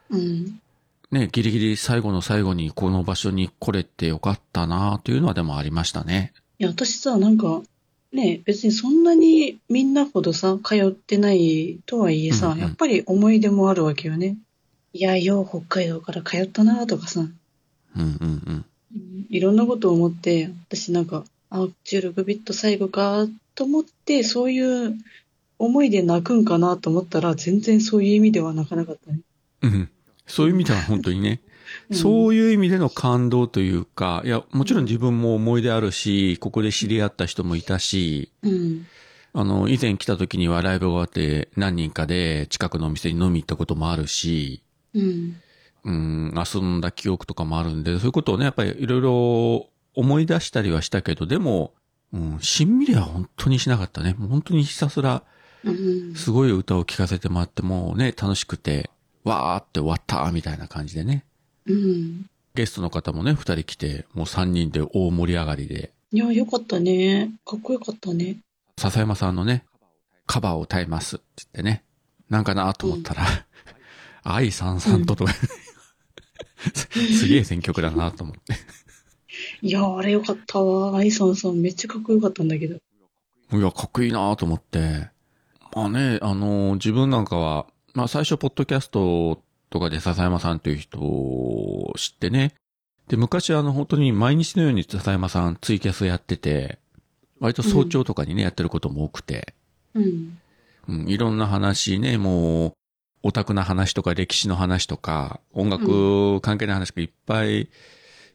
[0.10, 0.60] うん。
[1.12, 6.34] ね、ギリギリ最後の最後にこの場所に来れてよかったなというのはでもありましたね。
[6.60, 7.62] いや、私さ、なんか、
[8.12, 14.38] ね、別にそんなにみんなほどさ、通ってないとはいえさ、うんうんやっぱり思い出もあるわけよね。
[14.98, 17.32] いや、よう北海道から通ったなとかさ、うん
[17.96, 18.66] うんうん。
[19.30, 24.96] いろんなことを思って、私なんか、あ、16ビット最後かと思って、そういう
[25.60, 29.20] 思いで泣くんかなと思ったら、全然そういう意味では泣かなかったね。
[29.62, 29.90] うん。
[30.26, 31.48] そういう意味では本当にね、うん
[31.92, 38.88] そういう意味での感動というか、いや、もちろん自分も思い出あるし、ここで知り合った人もいたし、うん。
[39.34, 45.36] あの、以前来た時にはライブが終わって何人かで近くのお店に飲み行ったこともあるし、うん。
[45.84, 51.73] うん、遊んだ記憶とかもあるんで、そういうことをね、やっぱりいろいろ思い出したりはしたけど、でも、
[52.13, 54.15] うん、しんみりは本当にしなかったね。
[54.19, 55.23] 本当にひたすら、
[55.63, 56.15] うん。
[56.15, 58.89] すごい歌を聴かせてもらって、もうね、楽しくて、
[59.23, 61.26] わーって終わった、みたいな感じでね。
[61.65, 62.30] うん。
[62.56, 67.32] ゲストの方もね、二人来て、もう三人で大盛り上がりで、いや、よかったね。
[67.45, 68.38] かっこよかったね。
[68.80, 69.65] 笹山さんのね、
[70.26, 71.84] カバーを歌いますって言ってね、
[72.30, 73.26] なんかなと思ったら、
[74.36, 75.34] 愛さんさんととか、
[76.94, 78.56] すげえ選曲だなと思って。
[79.62, 80.98] いや、あれよかったわ。
[80.98, 82.76] 愛さんさんめっちゃかっこよかったんだけど。
[83.54, 85.10] いや、かっこいいなと思って。
[85.74, 92.54] まあね、あの、自分なんかは、まあ最初、ポッドキャストとかで笹山さんという人を知ってね。
[93.08, 96.80] で、昔あの、本当に毎日のように笹山さんツイキャスやってて、
[97.40, 99.54] 割と早朝とかにね、やってることも多くて、
[99.94, 100.38] うん。
[100.90, 102.74] うん、いろんな話ね、もう、
[103.24, 107.70] オタクな話とか歴史の話とか、音楽関係の話がいっぱい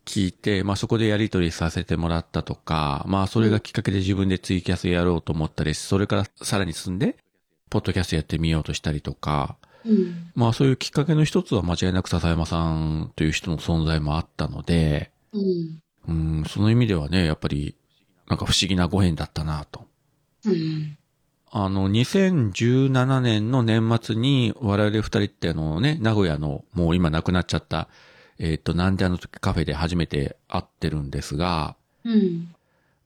[0.05, 7.17] 聞いて、まあそこでやりとりさせてもらったとか、まあそれがきっかけで自分でツイキャスやろうと思ったり、それからさらに進んで、
[7.71, 10.31] ポッドキャストやってみようとしたりとか、うん。
[10.35, 15.83] まあそういうきっかけの一つは間違いなく笹山さんという人の存在もあったので、うん。
[16.09, 17.77] うん、その意味ではね、やっぱり、
[18.29, 19.87] なんか不思議なご縁だったなと。
[20.45, 20.97] うん。
[21.55, 27.89] あの、2017年の年末に我々二人ってあのね、名古屋のもう今亡くなっちゃった、
[28.39, 32.55] えっ、と、なんであの時カフェで初めて会ってるんですが、うん。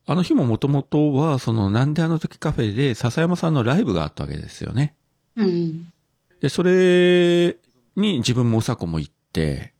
[0.07, 4.95] あの日ももともとはそのなんであの時カフェで笹山さんのライブがあったわけですよね。
[5.35, 5.93] うん。
[6.41, 7.57] で、それ
[7.97, 9.75] に自分もうさこも行って、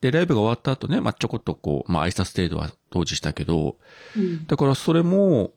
[0.00, 3.76] で、ライブが終わった後ね、まあ、ちょこっとこう、まあ、挨拶程度は当時したけど、
[4.16, 4.46] うん。
[4.46, 5.52] だからそれも、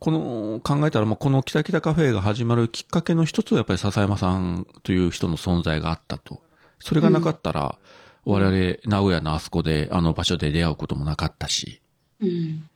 [0.00, 6.42] この、考えたら、まあ、この北北カフェが始まるきっかけの一つはやっぱり笹山さんという人の存在があったと。
[6.80, 7.78] それがなかったら、
[8.24, 11.80] 我々、名古屋のあそこで、あの場所で出会うこともなかったし、
[12.20, 12.68] うん。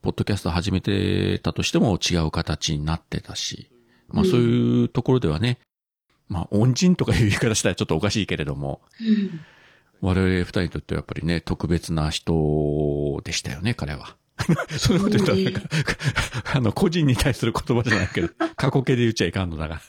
[0.00, 3.70] ポッドキャスト始めてたとしても違う形になってたし、
[4.08, 5.58] まあうんそういうところではね、
[6.28, 9.40] まあ恩人とかいう言い方したらちょっとおかしいけれども、うん。
[10.00, 14.16] 我々二人にとってはやっぱりね、特別な人でしたよね、彼は。
[14.78, 15.60] そんなこと言ったらなんか、
[16.54, 19.80] あの、個人に対する言葉じゃないけど、過去形で言っちゃいかんのだが。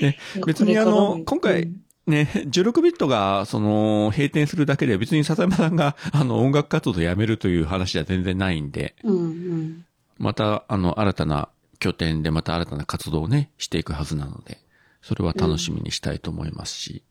[0.00, 1.70] ね、別にあの今回
[2.06, 9.16] ね、16ビットが、その、閉店するだけで別に笹山さんが、あの、音楽活動をやめるという話じゃ全然ないんで、うん。
[9.16, 9.84] うん。
[10.18, 14.58] また、あの、新たな拠点でまた新たな活動をね、していくはずなので、
[15.00, 17.02] それは楽しみにしたいと思いますし、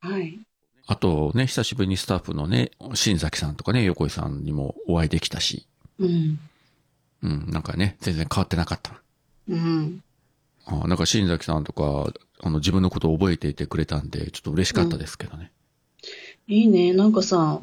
[0.00, 0.38] はい。
[0.86, 5.66] あとね、久しぶりにスタッフのね、新崎さんとかね、横井さんにもお会いできたし、
[5.98, 6.38] うん。
[7.22, 9.00] うん、なんかね、全然変わってなかった。
[9.48, 10.02] うん。
[10.66, 15.50] あなんか新崎さんとか、あの、自分のことを覚えていてくれたんで、ちょっと嬉しかったですけどね。
[16.46, 16.92] いいね。
[16.92, 17.60] なんかさ、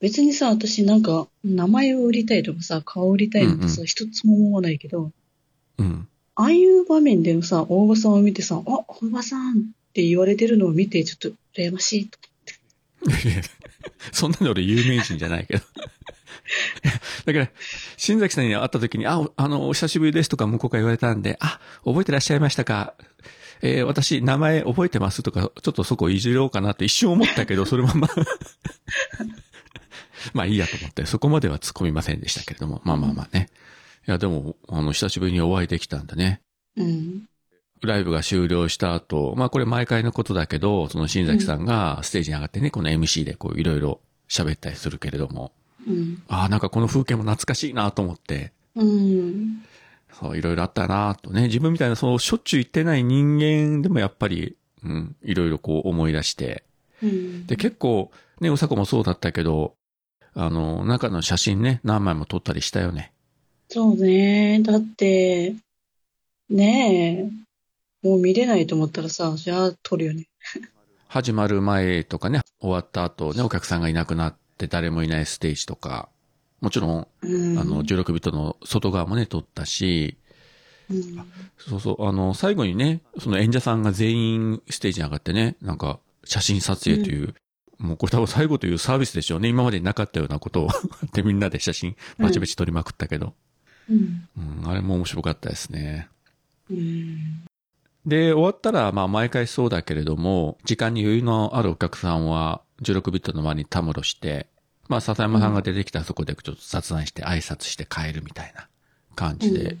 [0.00, 5.12] 別にさ、私なんか、名前を売りたいとかさ、顔を売りたいなんてさ、うん一つも思わないけど、
[5.78, 6.08] うん。
[6.34, 9.54] ああいう場面でのさ、大場さんを見てさ、あ、大場さんっ
[9.92, 12.18] て言われてるのを見て、ちょっと羨ましいと。
[13.04, 13.42] いや
[14.12, 15.64] そんなの俺有名人じゃないけど。
[17.24, 17.50] だから、
[17.96, 22.94] 新崎さんに会った時に、あ、おあの、お久しぶりですとか向こうから言われたんで、あ、覚えてらっしゃいましたか？
[23.64, 28.08] えー私、名前覚えてますとか、ちょっとそこいじろうかなって一瞬思ったけど、 それまま
[30.34, 33.50] まあいいやと思って、そこまでは突っ込みませんでしたけれども、まあまあまあね。
[34.06, 36.40] いや、でも、あの、久しぶりにお会いできたんだね。
[36.76, 37.24] うん。
[37.82, 45.52] ライブが終了した後、まあこれ毎回のことだけど、その新崎さんがステージに上がってね、この MC でこういろいろ喋ったりするけれども、
[45.86, 46.22] うん。
[46.28, 49.62] ああ、なんかこの風景も懐かしいなと思って、うん。
[50.12, 56.64] そう、いろいろあったなとね、自分みたいなそう、しょっちゅう行ってない人間でもやっぱり、うん、いろいろこう思い出して、
[57.02, 57.46] うん。
[57.46, 59.74] で、結構、ね、うさこもそうだったけど、
[60.34, 63.12] あの、中の写真ね、何枚も撮ったりしたよね。
[63.68, 64.60] そうね。
[64.62, 65.54] だって、
[66.50, 67.30] ね
[68.02, 70.26] え、もう見れないと思ったらさ、じゃあ撮るよね。
[71.08, 76.08] 始まる前とかね、終わった後ね、お客さんがいなくなって誰もいないステージとか、
[76.60, 77.58] もちろん、うん。
[77.58, 80.16] あの、16ビットの外側もね、撮ったし、
[80.90, 81.26] うん、
[81.58, 87.34] そうそう、あの、最後にね、その演者さんが全員ステージに上がってね、なんか、写真撮影という、
[87.78, 89.48] もうこれ多分最後というサービスでしょうね。
[89.48, 90.68] 今までになかったようなことを
[91.12, 93.34] でみんなで写真バチバチ撮りまくったけど。
[93.90, 94.28] うん。
[94.36, 96.08] うん、あれも面白かったですね。
[96.70, 97.44] うん。
[98.06, 104.46] で、終わったら、まあ毎回そうだけれども、時間に余裕のあるお客さんは、16ビットの間にたむろして、
[104.88, 108.68] まあ笹山さんが出てきたらそこでちょっと雑談して挨拶して帰るみたいな
[109.14, 109.78] 感じで。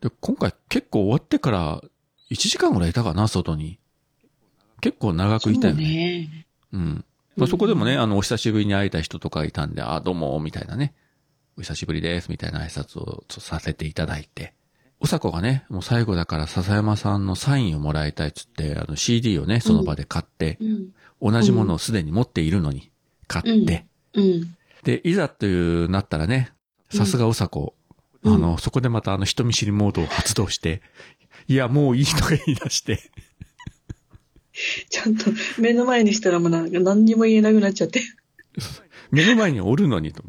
[0.00, 1.82] で、今回結構終わってから
[2.30, 3.78] 1時間ぐらいいたかな、外に。
[4.80, 5.84] 結構長くいたよね。
[5.84, 6.46] ね。
[6.72, 7.04] うん。
[7.36, 10.94] まあ、そこでもね、あの、お久しぶりに会えた人とかいたんで、あ、どうも、みたいなね。
[11.56, 14.54] お久しぶりです、みたいな挨拶をさせていただいて。
[15.02, 21.32] おさこがね、もう最後だから笹山さんのサインをもらいたいっつって、あの CD をね、その場で買って、うん。
[21.32, 22.92] 同じものをすでに持っているのに、
[23.26, 24.56] 買って、うん。
[24.84, 26.52] で、いざというなったらね、
[26.88, 27.74] さすがおさこ、
[28.22, 30.82] うんあの、そこでまたあの人見知りモードを発動して、
[31.48, 33.10] いや、もういいとか言い出して、
[34.88, 38.02] ちゃんと目の前にしたらもうなんか何にも言えなくなっちゃって。
[39.10, 40.22] 目の前におるのにと。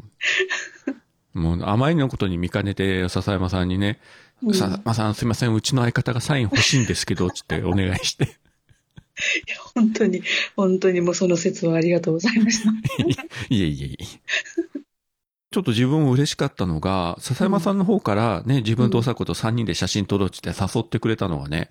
[1.34, 4.00] もう、あまりのことに見かねて、笹山さんにね、
[4.42, 8.36] うん笹山さんすいません、うちの相方がサイン欲しいんですけど、つってお願いして。
[9.74, 10.22] 本当に、
[10.56, 12.70] 本当にもうその説はありがとうございました。
[13.48, 14.04] いえいえいえ。
[15.54, 21.70] ちょっと自分も嬉しかったのが、笹山さんの方からね、自分とおさこと3人で写真撮ろうって誘ってくれたのがね、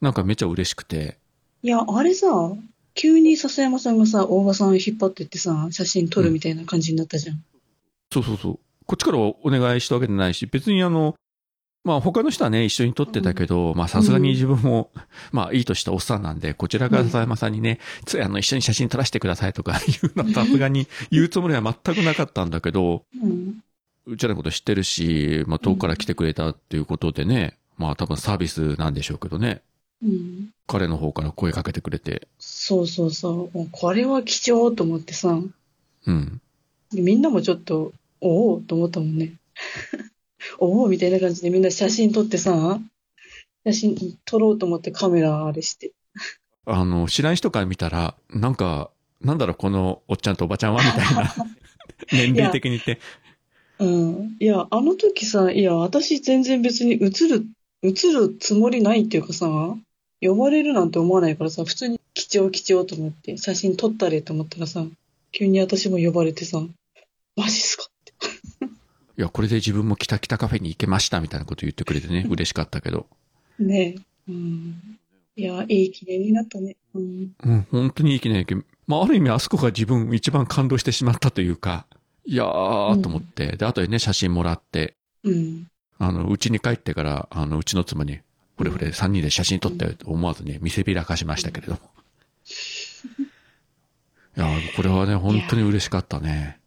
[0.00, 1.18] なんかめっちゃ嬉しくて。
[1.62, 2.26] いや、あれさ、
[2.94, 7.44] 急に笹山さんがさ、大場さん引っ張ってってさ、写真撮るみたいな感じになったじゃん。
[8.10, 8.58] そうそうそう。
[8.86, 11.14] こっちからお願いしたわけじゃないし、別にあの、
[11.84, 14.90] まあ他の人はね、一緒に撮ってたけど、まあさすがに自分も、
[15.32, 23.04] まあいいとしたおっさんなんで、こちらから笹山さんにね、ついあの一緒に写真撮らせてくださいとかいうのはさすがに言うつもりは全くなかったんだけど、
[24.06, 29.62] うちらのこと知ってるし、まあ遠くから来てくれたっていうことでね、まあ多分サービスなんでしょうけどね、
[30.02, 30.50] うん。
[30.66, 33.68] 彼の方から声かけてくれて、そうそうそう。
[33.72, 35.38] これは貴重と思ってさ、
[36.06, 36.40] うん。
[36.92, 39.34] でみんなもちょっと、おおと思ったもんね。
[40.58, 42.80] おおみたいな感じでみんな写真撮ってさ、
[43.64, 45.92] 写真撮ろうと思ってカメラあれして。
[46.66, 48.90] あの、知らん人から見たら、なんか、
[49.20, 51.34] なんだろう、このおっちゃんとおばちゃんはみたいな、
[52.12, 53.00] 年齢的に言って、
[53.78, 54.36] うん。
[54.40, 57.46] いや、あの時さ、いや、私全然別に映る、
[57.82, 59.46] 映るつもりないっていうかさ、
[60.20, 64.84] 呼ばれるなんて思わないからさ、普通に貴重貴重と思って、写真撮ったれと思ったらさ、
[65.32, 66.60] 急に私も呼ばれてさ、
[67.36, 67.87] マジっすか？
[69.18, 73.08] いや、これで自分も北北カフェに行けましたみたいなこと言ってくれてね、 嬉しかったけど。
[73.58, 74.30] ねえ。
[74.30, 74.98] うん。
[75.34, 76.76] いや、いい記念になったね。
[76.94, 77.34] うん。
[77.42, 78.54] うん、本当にいい記念日。
[78.86, 81.86] まあ、ある意味あそこが自分一番感動してしまったというか、
[82.24, 85.68] いやーと思って、で、後でね、写真もらって、うん。
[85.98, 88.20] あの、うちに帰ってから、あの、うちの妻に、
[88.56, 91.80] これこれ3人で写真撮ったよと思わずね、見せびらかしましたけれども。
[94.36, 96.57] いやーこれはね、本当に嬉しかったね。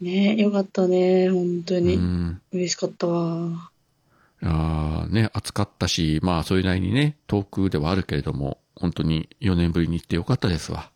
[0.00, 1.30] ねえ、よかったね。
[1.30, 1.96] 本当うに。
[1.96, 2.40] ん。
[2.52, 3.70] 嬉しかったわ。
[4.42, 10.90] いやーね、暑かったし、まあ、それなりにね、遠くではあるけれども、本当に4年ぶりに行ってよかったですわ。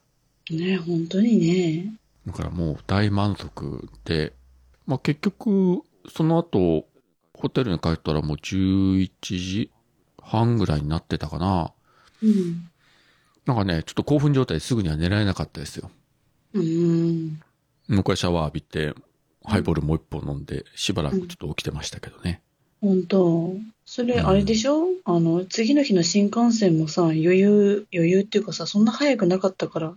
[0.51, 1.95] ねえ、本当にね。
[2.27, 4.33] だからもう大満足で、
[4.87, 6.87] まあ結局、その後、
[7.35, 9.71] ホテルに帰ったらもう11時
[10.21, 11.73] 半ぐらいになってたかな。
[12.23, 12.69] うん。
[13.47, 15.91] なんかね、ちょっと興奮状態ですぐには寝られなかったですよ。
[16.53, 17.41] うん。
[17.89, 18.95] もう一回シャワー浴びて、
[19.45, 22.43] ハイボールもう一本飲んで、しばらくちょっと起きてましたけどね。
[22.81, 23.57] 本当。
[23.85, 29.95] それ、あれでしょ、あの、次の日の新幹線もさ、余裕、余裕っていうかさ、そんな早くなかったから、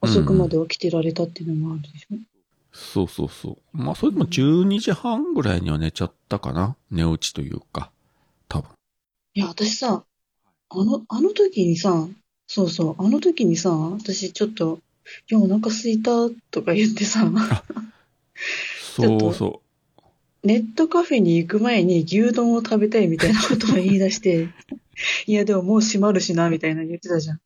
[0.00, 2.16] 遅くまで起きてられたっていうのもあるでしょ、
[2.72, 3.56] そうそうそう。
[3.72, 6.76] まあそれでも12時半ぐらいには寝ちゃったかな？
[6.90, 7.90] 寝落ちというか。
[8.48, 8.70] 多分。
[9.34, 10.04] いや、私さ、
[10.68, 12.06] あの、あの時にさ、
[12.46, 14.80] そうそう、あの時にさ、私ちょっと、い
[15.28, 16.10] や、お腹すいた
[16.50, 17.30] とか言ってさ、
[18.96, 19.62] そうそ
[20.44, 24.48] ネットカフェに行く前に牛丼を食べたいみたいなことを言い出して、
[25.26, 27.36] いや、でももう閉まるしな、みたいな言ってたじゃん。
[27.36, 27.40] う。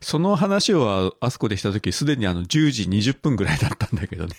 [0.00, 4.36] その話をあそこでした時、すでにあの10時20分ぐらいだったんだけどね。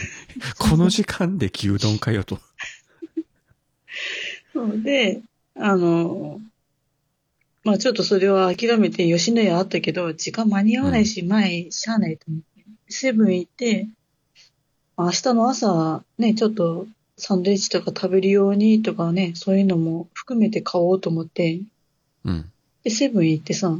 [0.58, 2.38] この時間で牛丼かよと。
[4.52, 5.22] そうで、
[5.56, 6.40] あの、
[7.64, 12.64] まあちょっとそれは諦めて吉野家あったけど、時間間に合わないし、前、しゃあないと思って。
[12.88, 13.88] セブン行って、
[14.96, 16.86] 明日の朝、ね、ちょっと
[17.16, 21.60] サンドイッチとか食べるようにとかね、そういうのも含めて買おうと思って、
[22.24, 22.50] うん。
[22.84, 23.76] で、セブン行ってさ、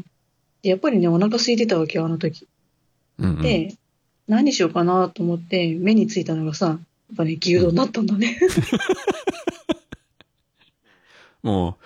[0.63, 2.49] やっぱりね、お腹空いてたわけよ、あの時。
[3.19, 3.43] うん、うん。
[3.43, 3.75] で、
[4.27, 6.79] 何しようかなと思って目についたのがさ、
[7.15, 8.39] っぱね、牛丼だったんだね。
[11.43, 11.77] もう、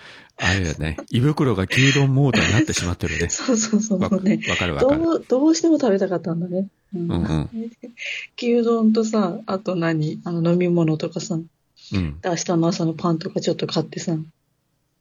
[0.41, 0.97] あれだね。
[1.11, 3.28] 胃袋が牛丼モードになってしまってるね。
[3.30, 4.01] そうそうそう。
[4.01, 5.03] わね、わかるわかる。
[5.03, 6.68] どう、どうしても食べたかったんだね。
[6.95, 7.51] うんうんうん。
[8.39, 10.20] 牛丼とさ、あと何？
[10.24, 12.20] あの飲み物とかさ、うん。
[12.20, 14.16] で明日の朝のパンとかちょっと買ってさ、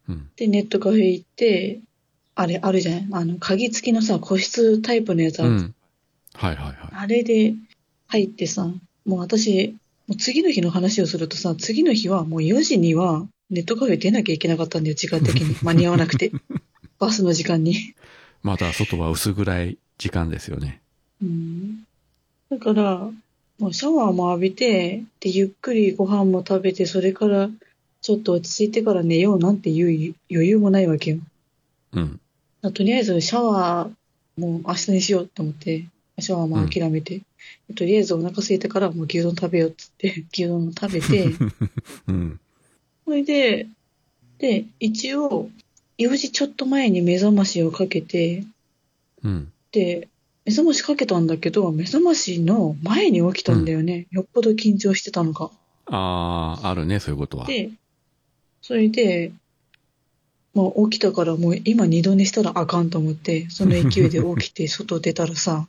[0.10, 0.30] うん。
[0.36, 1.82] で、ネットカフェ行って、
[2.34, 5.76] あれ、あるじゃないあの、鍵付きのさ、個室タイプのやつある、うん。
[6.34, 6.76] はいはいはい。
[6.94, 7.54] あれで
[8.08, 8.72] 入ってさ、
[9.06, 9.76] もう私、
[10.08, 15.56] もう次の日の話をするとさ、次の日はもう4時にはネットカフェ出なきゃいけなかったんだよ、時間的に。
[15.64, 16.32] 間に合わなくて。
[17.00, 17.94] バスの時間に。
[18.44, 20.82] まだ外は薄暗い時間ですよね。
[21.22, 21.86] うん。
[22.50, 23.12] だから、
[23.60, 27.50] もうシャワーも浴びて、で、ゆっくりご飯も食べて、それから、
[28.02, 31.20] ちょっと落ち着いてから寝ようなんていう余裕もないわけよ。
[31.94, 32.20] うん。
[32.74, 35.86] とりあえずシャワーもう明日にしようと思って、
[36.20, 37.22] シャワーも諦めて、
[37.76, 41.32] とりあえずお腹空いたからもう牛丼食べようっつって、牛丼を食べて、
[42.08, 42.40] うん。
[43.08, 43.68] それで、
[44.38, 45.50] で、一応、
[45.98, 48.44] 4時ちょっと前に目覚ましをかけて、
[49.24, 49.54] うん。
[49.72, 50.10] で、
[50.44, 54.08] 目覚ましかけたんだけど、目覚ましの前に起きたんだよね。
[54.12, 55.52] よっぽど緊張してたのか。
[55.86, 57.48] ああ、あるね、そういうことは。
[57.48, 57.70] で、
[58.62, 59.32] それで、
[60.54, 65.66] もう起きたからもう今二度寝したらあかんと思って、その勢いで起きて 外出たらさ、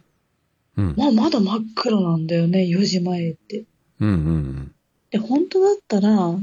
[0.77, 0.95] うん。
[0.97, 3.63] まあまだ真っ暗なんだよね、4時前って。
[4.01, 4.73] うんうん
[5.11, 6.35] で、本当だったら、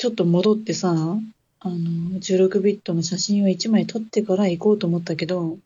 [0.00, 1.74] ちょっと戻ってさ、あの、
[2.18, 5.60] 16ビットの写真を1枚撮ってから行こうと思ったけど、うん。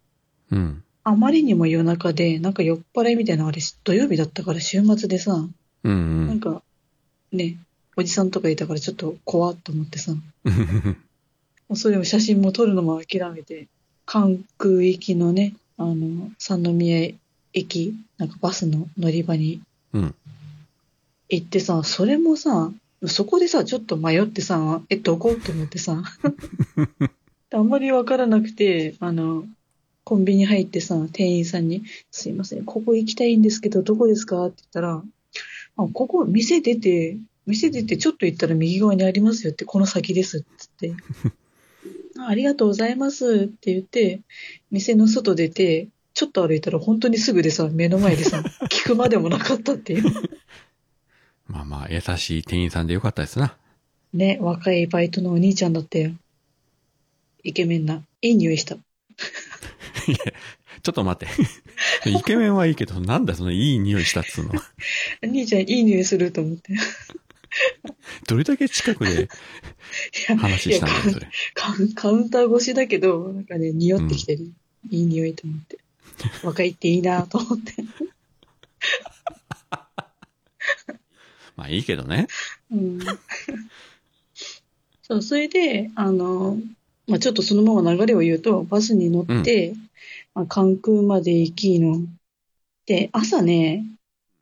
[0.50, 0.82] うん。
[1.04, 5.36] あまりにも夜中で、なんか酔っ払いみたいなあれ、土曜日だったから週末でさ、
[5.84, 6.62] うんなんか、
[7.30, 7.58] ね、
[7.96, 10.96] おじさんとかいたからちょっと怖っと思ってさ、 もうん。
[11.68, 13.68] うそれを写真も撮るのも諦めて、
[14.04, 17.12] 関空行きのね、あの、三宮
[17.52, 19.62] 駅、なんかバスの乗り場に
[19.92, 20.14] うん。
[21.28, 22.72] 行ってさ、それもさ、
[23.06, 25.34] そこでさ、ちょっと迷ってさ、え、どこ？
[25.34, 26.02] と思ってさ、
[27.52, 29.44] あんまりわからなくて、あの、
[30.04, 34.46] コンビニ入ってさ、店員さんに、すいません、ここ行きたいんですけど、どこですか？
[34.46, 35.02] って言ったら、
[35.76, 41.02] あ、ここ、店出て、店出てちょっと行ったら右側にありますよって、この先ですって言って、
[42.20, 44.20] あありがとうございますって言って、
[44.70, 50.04] 店の外出て、ちょっと歩いたら本当にすぐでさ、目の前でさ、 聞くまでもなかったっていう。
[51.46, 53.56] まあまあ、優しい店員さんでよかったですな。
[54.12, 56.12] ね、若いバイトのお兄ちゃんだったよ。
[57.42, 58.02] イケメンな。
[58.22, 58.74] いい匂いした。
[58.74, 60.16] いや、
[60.82, 62.10] ちょっと待って。
[62.10, 64.52] イケメンはいいけど、なんだそのいい匂いしたっつうの。
[65.22, 66.72] 兄ちゃんいい匂いすると思って。
[66.72, 66.76] い
[68.26, 69.28] どれだけ近くで
[70.28, 71.28] や話したんだよ、それ。
[71.54, 74.52] カウンカウンター越しだけど、なんかね、匂ってきてる。
[74.90, 75.78] いい匂いと思って。
[76.42, 77.74] 若いっていいなと思って。
[81.56, 82.26] まあいいけどね。
[82.72, 82.98] うん。
[85.02, 86.58] そう、それで、あの、
[87.06, 89.74] まあ、ちょっとそのまま流れを言うと、バスに乗って、
[90.34, 92.00] まあ、関空まで行きの。
[92.86, 93.84] で、朝ね、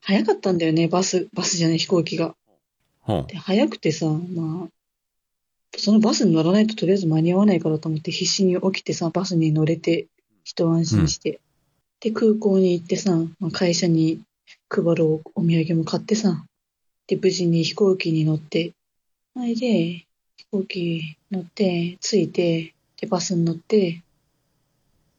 [0.00, 2.34] 早かったんだよね、バス、バスじゃない、飛行機が。
[3.26, 4.68] で、早くてさ、まあ、
[5.76, 10.06] そのバスに乗らないととりあえず間に合わないからと思って必死に起きてさ、バスに乗れて、
[10.44, 11.40] 一安心して。
[12.00, 14.20] で、空港に行ってさ、まあ、会社に
[14.68, 16.44] 配るおお土産も買ってさ、
[17.07, 18.72] で、無事に飛行機に乗って、
[19.34, 24.03] それで、飛行機乗って、着いて、で、バスに乗って、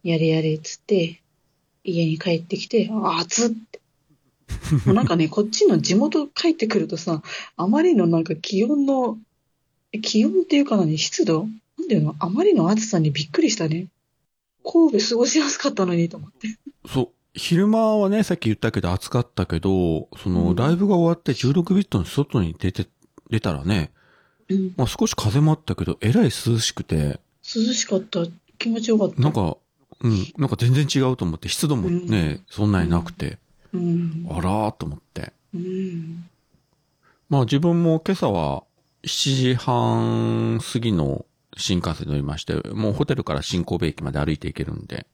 [0.03, 1.21] やれやれっつって、
[1.83, 3.81] 家に帰ってきて、あ、暑っって。
[4.85, 7.21] もうなんかね、こっちの地元帰ってくるとさ、
[7.55, 9.17] あまりのなんか気温の、
[9.91, 11.47] え気温っていうか何湿度？
[11.77, 12.15] なんだよな。
[12.19, 13.87] あまりの暑さにびっくりしたね。
[14.63, 16.57] 神戸過ごしやすかったのにと思って。
[16.87, 17.09] そう。
[17.35, 22.87] 昼間はね、さっき言ったけど暑かったけど、その、うんライブが終わって16ビットの外に出て、
[23.29, 23.91] 出たらね、
[24.49, 24.73] うん。
[24.77, 28.19] まあ少し風もあったけど、えらい涼しくて、涼しかった。
[28.59, 29.21] 気持ちよかった。
[29.21, 29.57] なんか、
[30.01, 33.39] うん、なんか全然違うと思って、湿度もね、そんなになくて、
[33.73, 34.27] うん。
[34.29, 35.33] あらーと思って。
[35.55, 36.29] うん。
[37.29, 38.63] まあ自分も今朝は
[39.05, 41.25] 7時半過ぎの
[41.57, 45.07] 新幹線乗りまして、もうホテルから新神戸駅まで歩いて行けるんで、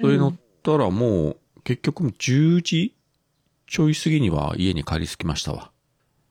[0.00, 0.32] それ乗っ
[0.62, 2.94] たらもう結局10時
[3.66, 5.70] ちょい過ぎには家に帰り着きましたわ。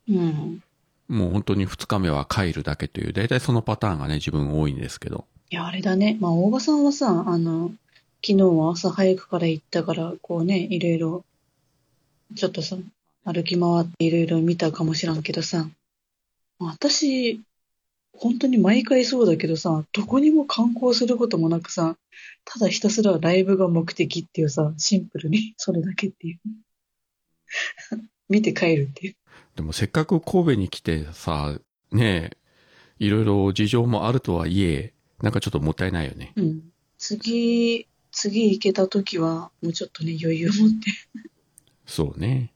[0.07, 0.63] うん。
[1.07, 5.25] もう本当に2日目は帰るだけという、だいたいそのパターンがね、自分多いんですけど。
[5.49, 6.17] いや、あれだね。
[6.21, 7.73] まあ、大場さんはさ、あの、
[8.25, 11.25] 昨日は朝早くから行ったから、こうね、いろいろ、
[12.35, 12.77] ちょっとさ、
[13.25, 15.67] 歩き回っていろいろ見たかもしらんけどさ、
[16.59, 17.41] 私、
[18.13, 21.97] 本当に毎回そうだけどさ、どこにも観光することもなくさ、
[22.45, 26.39] ただひたすらライブが目的っていうさ、シンプルに それだけっていう。
[28.29, 29.15] 見て帰るっていう。
[29.55, 31.59] でもせっかく神戸に来てさ、
[31.91, 32.37] ねえ、
[33.05, 36.33] いろいろ事情もあるとはいえ、なんかちょっともったいないよね。
[36.35, 36.71] うん。
[36.97, 40.91] 次、次行けた時は、もうちょっとね、余裕を持って。
[41.85, 42.53] そうね。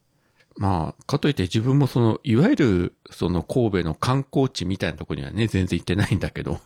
[0.57, 6.61] まあ、かといって自分もその、いわゆる、その神戸の観光地みたいなところにはね、全然行ってないんだけど、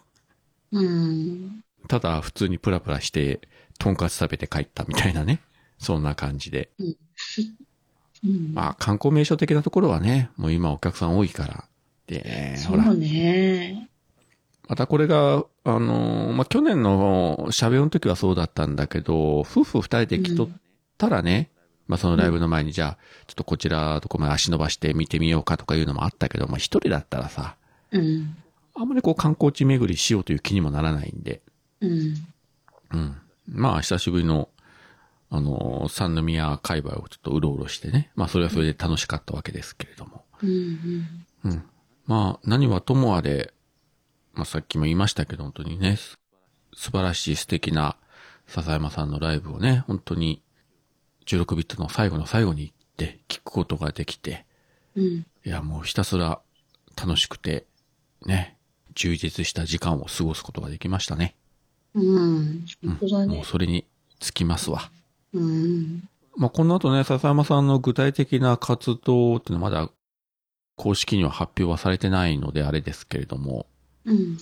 [0.71, 1.63] うん。
[1.87, 3.41] ただ普通にプラプラして、
[3.79, 5.41] とんかつ食べて帰ったみたいなね。
[5.77, 6.69] そんな感じで。
[6.77, 6.83] う
[8.27, 8.53] ん。
[8.53, 11.65] まあ、観光名所的なところはね、もう今お客さん多いから。
[12.07, 13.89] で、ほらそう、ね。
[14.67, 20.49] またこれが、あのーまあ、去年のシャベオの時はそうだったんだけど、夫婦二人で来とっ
[20.97, 21.49] たらね、
[21.87, 27.55] まあ、そのライブの前にじゃあ、ちょっとこちらとこまで足伸ばして見てみようかとかいうのもあったけど、まあ、一人だったらさ、
[27.91, 28.35] うん。
[28.75, 31.41] あんまりこう観光地巡りしようという気にもならないんで、
[31.81, 32.15] うん。
[32.91, 33.15] うん。
[33.47, 34.49] まあ、久しぶりの、
[35.31, 40.25] あのー三宮界隈をちょっとうろうろしてね、まあ、それはそれで楽しかったわけですけれども。
[40.41, 41.17] うん。
[41.45, 41.63] うん。
[42.05, 43.53] まあ、何はともあれ、
[44.33, 46.17] まあ、さっきも言いましたけど、本当にね、す
[46.73, 47.97] 素晴らしい素敵な
[48.47, 50.41] 笹山さんのライブをね、本当に
[51.25, 54.45] 16ビットの最後の最後に行って聞くことができて、
[54.95, 55.03] うん。
[55.05, 56.41] いや、もうひたすら
[56.97, 57.65] 楽しくて、
[58.25, 58.57] ね、
[58.95, 61.35] 充実した時間を過ごすことができましたね。
[61.95, 62.65] うん。
[62.83, 63.43] 本当だもうね。
[63.45, 63.85] それに
[64.19, 64.91] つきますわ。
[65.33, 66.03] うん。
[66.37, 69.89] まあ、この後ね、笹山さんの具体的な活動っていうのはまだ
[70.75, 73.65] 公式には発表はされてないのであれですけれども、
[74.05, 74.37] うん。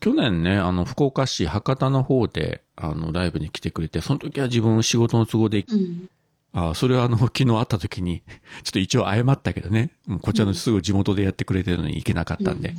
[0.00, 6.08] 去年ね、あの、福岡市博多の方で、あの、ライブに来てくれて、その時は自分仕事の都合で、うん。
[6.52, 8.22] あそれはあの、 昨日会った時に、
[8.62, 9.90] ちょっと一応謝ったけどね、
[10.22, 12.74] こちらのすぐ地元でやってくれてるのに行けなかったんで、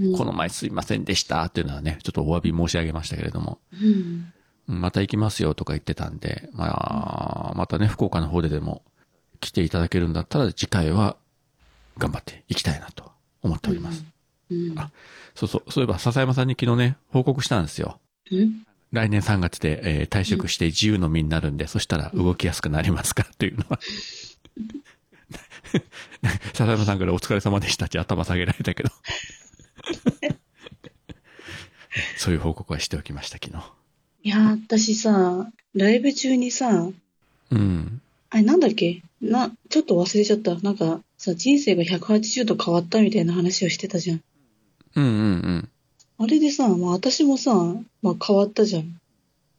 [0.00, 1.42] うん、この前すいませんでした。
[1.44, 3.88] っていうのはね、ちょっとお詫び申し上げましたけれども、うん。
[3.88, 4.32] うん
[4.66, 8.82] また行きますよとか言ってたんで、まあ、またね、福岡の方ででも
[9.40, 10.22] 来ていただけるんだ。
[10.22, 11.16] ったら、次回は
[11.98, 13.12] 頑張って行きたいなと
[13.42, 14.04] 思っております。
[14.50, 14.78] うん。
[14.78, 14.90] あ
[15.34, 18.00] そうそう、そういえば笹山さんに昨日ね、報告したんですよ。
[18.94, 19.08] うん。
[19.08, 23.78] 来年3月で、えー退職して自由の身になるんで、そしたら動きやすくなりますかっていうのは。
[26.54, 28.90] 笹山さんからお疲れ様でしたって頭下げられたけど。
[32.16, 33.62] そういう報告はしておきました、昨日。
[34.22, 36.90] いやー、私さ、ライブ中にさ、
[37.50, 38.00] うん。
[38.30, 39.02] あれなんだっけ？
[39.20, 40.54] な、ちょっと忘れちゃった。
[40.56, 44.22] なんかさ、人生が180度変わったみたいな話をしてたじゃん。
[44.96, 45.68] うんうんうん。
[46.18, 47.54] あれでさ、まあ私もさ、
[48.02, 49.00] まあ変わったじゃん。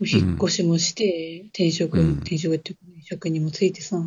[0.02, 3.98] 引っ越しもして、転職、うん転職っていうかね職にもついてさ、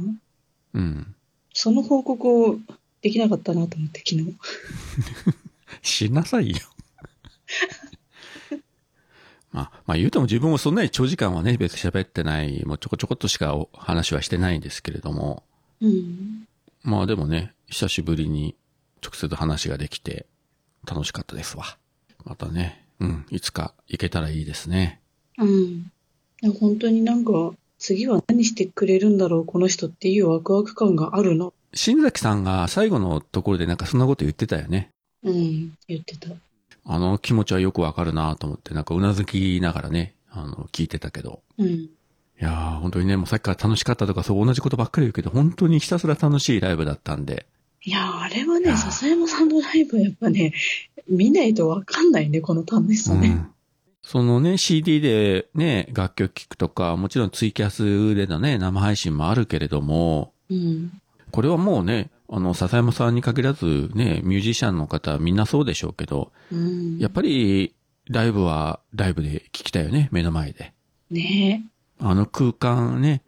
[0.74, 1.14] うん。
[1.52, 2.58] その報告を
[3.02, 4.34] できなかったなと思って、昨日。
[5.82, 6.58] しなさいよ。
[9.50, 15.42] まあ、まあ言うても自分もそんなに長時間はね、別に喋ってない、もうちょこちょこっとしかお話はしてないんですけれども、
[15.80, 16.46] うん。
[16.82, 18.54] まあでもね、久しぶりに
[19.02, 20.26] 直接話ができて
[20.86, 21.78] 楽しかったですわ。
[22.28, 25.00] またね、うん、いつか行けたらいいですね。
[25.38, 25.90] うん。
[26.60, 31.50] 本当になんか、次は何してくれるんだろう、この人っていうワクワク感があるな。
[31.72, 34.90] 新崎さんが最後のところでなんかそんなこと言ってたよね。
[35.22, 36.28] うん、言ってた。
[36.84, 41.42] あの気持ちはよくわかるなと思って、なんかうなずきながらね、あの、聞いてたけど。
[41.56, 41.66] うん。
[41.68, 41.90] い
[42.40, 47.46] やー、本当にね、もうさっきから楽しかったとかそう同じことばっかり言うけど、本当にひたすら楽しいライブだったんで。
[47.84, 50.52] いや、あれはいね、や笹山さんのライブはやっぱね、
[51.08, 53.28] 見ないとわかんないね、この楽しさね。
[53.28, 53.50] うん
[54.00, 60.98] そのね、CD でね、楽曲聴くとか、もちろんツイキャスでのね、生配信もあるけれども、うん。
[61.30, 66.98] これはもうね、あの、笹山さんに限らずね、ミュージシャンの方みんなそうでしょうけど、うん。
[66.98, 67.74] やっぱり、
[68.06, 70.72] ライブはライブで聴きたいよね、目の前で。
[71.10, 71.66] ね
[71.98, 73.20] あの空間ね、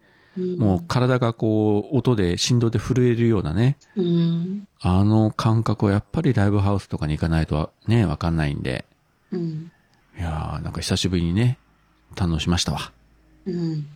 [0.57, 4.67] もう体がこう、音で、振動で震えるようなね、うん。
[4.79, 8.85] あの感覚はやっぱりライブハウスとかに行かないとね、わかんないんで、
[9.31, 9.71] うん。
[10.17, 11.57] いやー、なんか久しぶりにね、
[12.15, 12.91] 堪能しましたわ。
[13.45, 13.87] うん。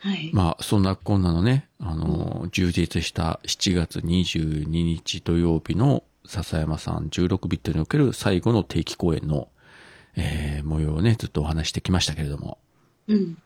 [0.00, 0.30] はい。
[0.32, 9.48] まあ、そんなこんなのね、あのー、充実した7月22日土曜日の笹山さん16ビットにおける最後の定期公演の、
[10.16, 12.58] えー、模様をね、ずっとお話してきましたけれども。
[13.08, 13.38] うん。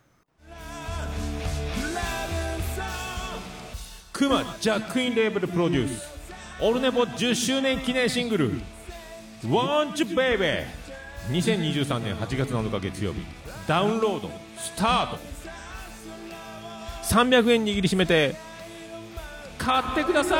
[4.15, 6.09] クマジャックインレーベルプロデュース。
[6.61, 8.53] オルネポ10周年記念シングル
[9.43, 10.65] 「Want You Baby」
[11.31, 13.23] 2023年8月7日月曜日
[13.67, 15.19] ダウンロードスタート。
[17.03, 18.37] 300円握りしめて
[19.59, 20.37] 買ってくださ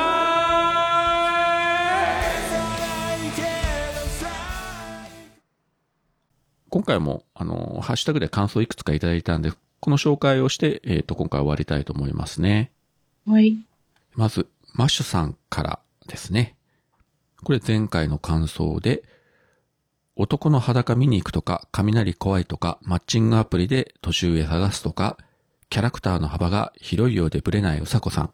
[6.69, 9.51] 今回も、あのー、ハッシュタグで感想いくつかいただいたんで、
[9.81, 12.71] この紹介をして、えっ、と、今回終わりたいと思いますね。
[13.27, 13.64] はい。
[14.15, 16.55] まず、マッシュさんから、ですね。
[17.43, 19.03] これ前回の感想で、
[20.15, 25.17] 男の裸見に行くとか、雷怖いとか、マッチングアプリで年上探すとか、
[25.69, 28.33] キャラクターの幅が広いようでブレないうさこさん。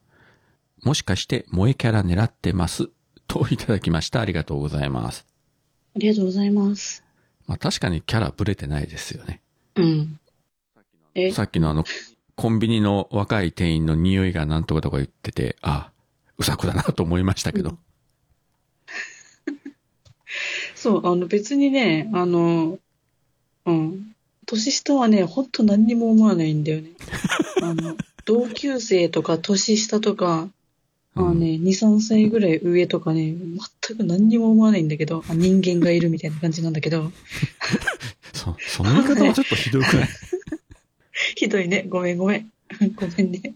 [0.84, 2.90] もしかして萌えキャラ狙ってます？
[3.28, 4.20] といただきました。
[4.20, 5.26] ありがとうございます。
[5.96, 7.04] ありがとうございます。
[7.48, 9.42] まあ確かにキャラブレてないですよね。
[9.76, 10.20] うん。
[11.16, 11.86] え、さっきのあの、
[12.42, 15.92] コンビニの若い店員の匂いがなんとかとか言ってて、あ、
[16.40, 17.78] うさこだなと思いましたけど。
[20.74, 22.80] そう、あの別にね、あの、
[23.68, 24.16] うん。
[24.48, 26.90] 年下はね、ほんと何にも思わないんだよね。
[27.62, 30.50] あの、同級生とか年下とか、
[31.14, 33.36] あのね、2、3歳ぐらい上とかね、
[33.86, 37.12] 全く何にも思わないんだけど、あ人間がいるみたいな感じなんだけど、
[38.34, 40.10] そ、その言い方はちょっとひどくない？
[41.36, 41.86] ひどいね。
[41.88, 42.52] ごめんごめん。
[42.96, 43.56] ごめんね。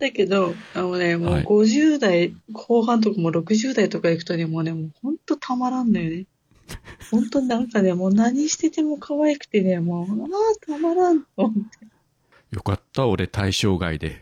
[0.00, 6.26] だけど、あのね、もうはい50代後半とかもう60代とか行くとね、もうね、もうほんとたまらんのよね。
[7.10, 11.86] ほんとなんかね、もう何してても可愛くてね、もう、ああ、たまらんと思って。
[12.50, 14.20] よかった、俺対象外で。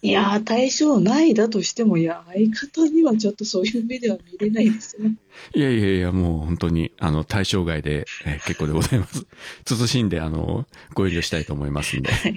[0.00, 5.08] いやー、対象ないだとしても、いや、相方にはちょっとそういう目では見れないですよ。
[5.54, 9.26] いやいやいや、もう本当に、あの、対象外で、えー結構でございます。
[9.88, 12.12] 慎んで、あの、ご遠慮したいと思いますんで。
[12.12, 12.36] はい。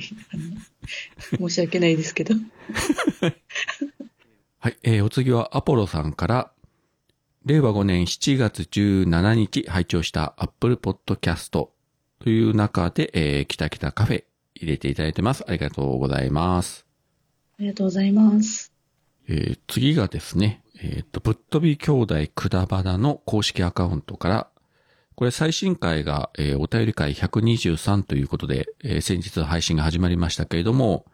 [1.38, 2.34] 申し訳ないですけど。
[4.58, 6.52] はい、えーお次はアポロさんから、
[7.46, 11.74] 令和5年7月17日拝聴した Apple Podcast と
[12.26, 14.24] いう中で、えー、きたきたカフェ
[14.56, 15.44] 入れていただいてます。
[15.48, 16.91] ありがとうございます。
[17.62, 18.74] ありがとうございます。
[19.28, 24.48] えー次がですね、えっ、と、ぶっ飛び兄弟くだばなの公式アカウントから、
[25.14, 31.06] これ最新回が、えーお便り会123ということで、えー先日配信が始まりましたけれども、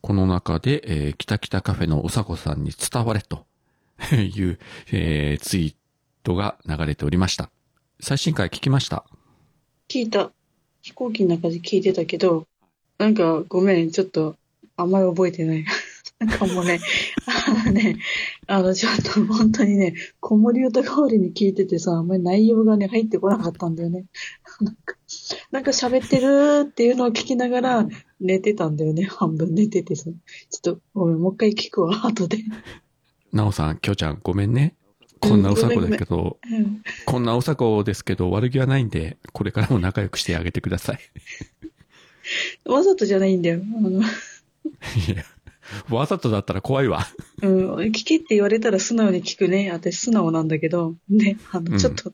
[0.00, 3.46] この中で、えー、きたきたカフェのうさこさんに伝われと
[4.12, 4.58] いう、
[4.90, 5.74] えーツイー
[6.24, 7.50] トが流れておりました。
[8.00, 9.04] 最新回聞きました？
[9.88, 10.32] 聞いた。
[10.82, 12.48] 飛行機の中で聞いてたけど、
[12.98, 14.34] なんかごめん、ちょっと
[14.76, 15.64] あんまり覚えてない。
[16.24, 16.80] なんかもうね、
[17.26, 17.98] あのね、
[18.46, 24.06] あのちょっと本当にね、子守歌代わりに聞いててさ、あんまり内容がね、入ってこなかったんだよね。
[24.60, 24.96] なんか、
[25.50, 27.88] なんか喋ってるっていうのを聞きながら
[28.20, 29.04] 寝てたんだよね。
[29.04, 30.04] 半分寝ててさ。
[30.04, 32.38] ちょっとごめん、もう一回聞くわ、後で。
[33.32, 34.74] なおさん、きょうちゃん、ごめんね。
[35.20, 40.98] こんなうさこだけど、うんこんなうさこですけど、悪気はないんで、これからも仲良くしてあげてください。
[42.70, 43.60] わざとじゃないんだよ。
[43.60, 45.24] いや、
[45.88, 47.06] わざとだったら怖いわ。
[47.42, 49.70] うん、聞けって言われたら素直に聞くね。
[49.70, 52.12] 私素直なんだけど、ね、あの、うんちょっと、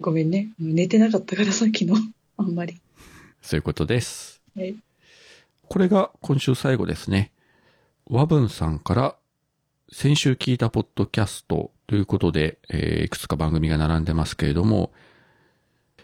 [0.00, 0.50] ごめんね。
[0.58, 1.96] 寝てなかったからさっきの、
[2.36, 2.80] あんまり。
[3.42, 4.42] そういうことです。
[4.56, 4.76] はい。
[5.68, 7.32] これが今週最後ですね。
[8.06, 9.16] 和文さんから、
[9.92, 14.92] 先週聞いたポッドキャストということで、えーいくつか番組が並んでますけれども、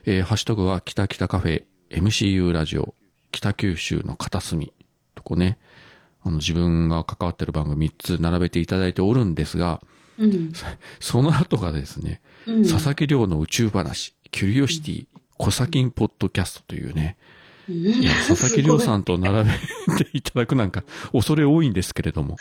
[0.05, 2.95] えーハッシュタグは北北カフェ MCU ラジオ
[3.31, 4.73] 北九州の片隅
[5.15, 5.59] とこね、
[6.27, 9.81] あの自分が関わってる番組3つ並べていただいておるんですが、
[10.19, 10.53] うん。
[10.99, 12.63] その後がですね、うん。
[12.63, 15.07] 佐々木亮の宇宙話、キュリオシティ、
[15.39, 17.17] コサキンポッドキャストというね、
[17.69, 19.01] いや、佐々木亮さん。
[19.01, 19.51] んと並
[19.99, 22.37] べていただくなんか、恐れ多いんですけれども。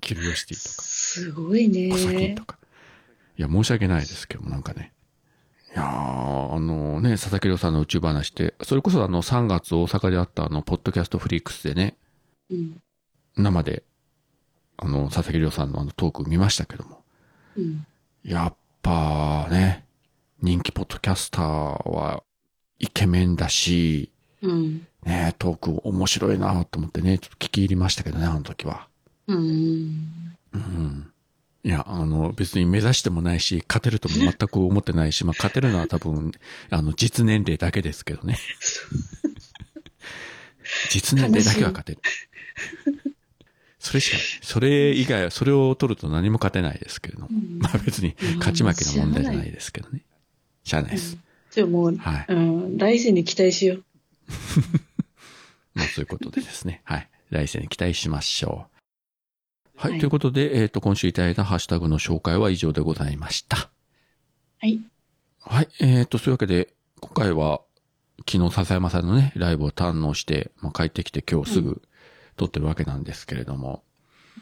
[0.00, 1.98] キュリオシティとか、すごいねコ。
[1.98, 2.58] サキンとか。
[3.36, 4.92] いや、申し訳ないですけども、なんかね。
[5.74, 11.96] いやー、あのね、佐々木亮さんの宇宙話って、それこそあの3月大阪であったあの、ポッドキャストフリークスでね、
[12.50, 12.82] うん。
[13.36, 13.84] 生で、
[14.76, 17.02] あの、佐々木亮さんのあのトーク見ましたけども。
[17.56, 17.86] うん。
[18.24, 19.84] やっぱね、
[20.40, 21.44] 人気ポッドキャスター
[21.90, 22.22] は
[22.78, 24.86] イケメンだし、うん。
[25.04, 28.88] ねトーク面白いなと思ってね、ちょっと聞き入りましたけどね、あの時は。
[29.26, 30.36] うん。
[30.52, 31.12] うん。
[31.64, 36.32] いや、あの、別に目指してもないし、勝てるとも全く思ってないし、まあ、勝てるのは多分、
[36.70, 38.38] あの、実年齢だけですけどね。
[40.90, 42.00] 実年齢だけは勝てる。
[43.78, 44.18] それしか。
[44.42, 47.28] それ以外は、それを取ると何も勝てないですけれども。
[47.30, 50.02] うん まあ別に勝ち負けの問題じゃないですけどね。
[50.64, 51.16] しゃあないです。
[51.50, 52.26] じゃあもう、はい。
[52.28, 53.84] うん、来世に期待しよう。
[55.74, 56.82] まあそういうことでですね。
[56.84, 57.08] はい。
[57.30, 58.68] 来世に期待しましょ
[59.76, 59.78] う。
[59.78, 59.92] はい。
[59.92, 63.70] はいということで、えっ、と、今週いただいたハッシュタグの紹介は以上でございました。
[64.58, 64.80] はい。
[65.40, 65.68] はい。
[65.78, 67.62] えっ、と、そういうわけで、今回は、
[68.28, 71.80] 昨日笹山さんのね、ライブを堪能して、まあ、帰ってきて今日すぐ
[72.38, 73.82] 撮ってるわけなんですけれども、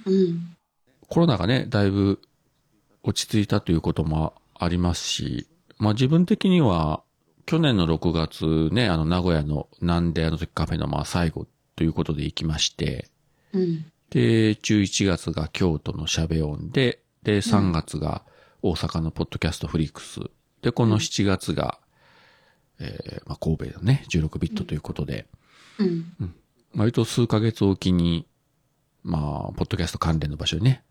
[0.05, 0.57] うん。
[1.09, 2.21] コロナがね、だいぶ
[3.03, 7.03] 落ち着いたということもありますし、まあ自分的には、
[7.47, 13.09] 去年の6月ね、あの名古屋のなんであの時カフェのまあ最後ということで行きまして、
[13.53, 13.87] うん。
[14.11, 18.23] で、11月が京都のシャベオンで、で、3月が
[18.63, 20.21] 大阪のポッドキャストフリックス。
[20.63, 21.79] で、この7月が、
[22.79, 25.27] えーまあ、神戸のね、16ビットということで、
[25.79, 26.35] うん。
[26.77, 28.27] 割と数ヶ月おきに、
[29.03, 30.83] まあ、ポッドキャスト関連の場所にね、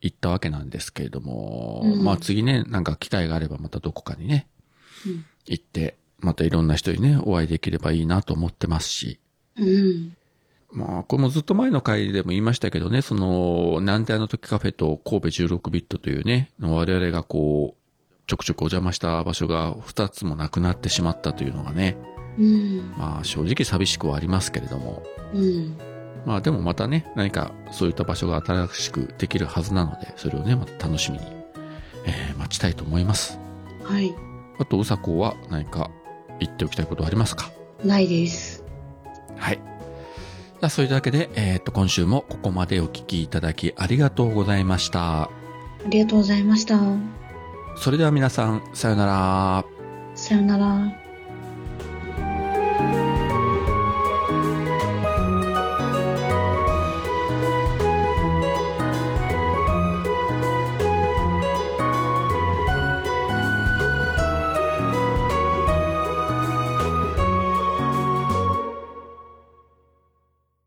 [0.00, 2.04] 行ったわけなんですけれども、うん。
[2.04, 4.46] まあ次ね、なんか機会があればまたどこかにね、
[5.06, 5.24] うん。
[5.46, 9.18] 行って、またいろんな人にね、お会いできればいいなと思ってますし、
[9.58, 10.16] うん。
[10.72, 21.96] まあ、これもずっと前の回でも言いましたけどね、その、なんてあの時カフェと神戸16ビットというね、我々がこう、ちょくちょくお邪魔した場所が2つもなくなってしまったというのがね、
[22.38, 22.92] うん。
[22.96, 25.02] まあ正直寂しくはありますけれども、
[25.34, 25.76] うん。
[26.24, 31.24] まあでもまたね、何かそういった場所が新しくできるはずなので、それをね、また楽しみに、
[32.04, 33.38] えー待ちたいと思います。
[33.82, 34.14] はい。
[34.58, 35.90] あと、うさこは何か
[36.40, 37.50] 言っておきたいことはありますか？
[37.84, 38.64] ないです。
[39.36, 39.56] はい。
[39.56, 45.24] じゃあ、そういうわけで、えっ、と、今週もここまでお聞きいただきありがとうございました。
[45.24, 45.30] あ
[45.88, 46.80] りがとうございました。
[47.76, 49.64] それでは皆さん、さようなら。
[50.14, 51.05] さよなら。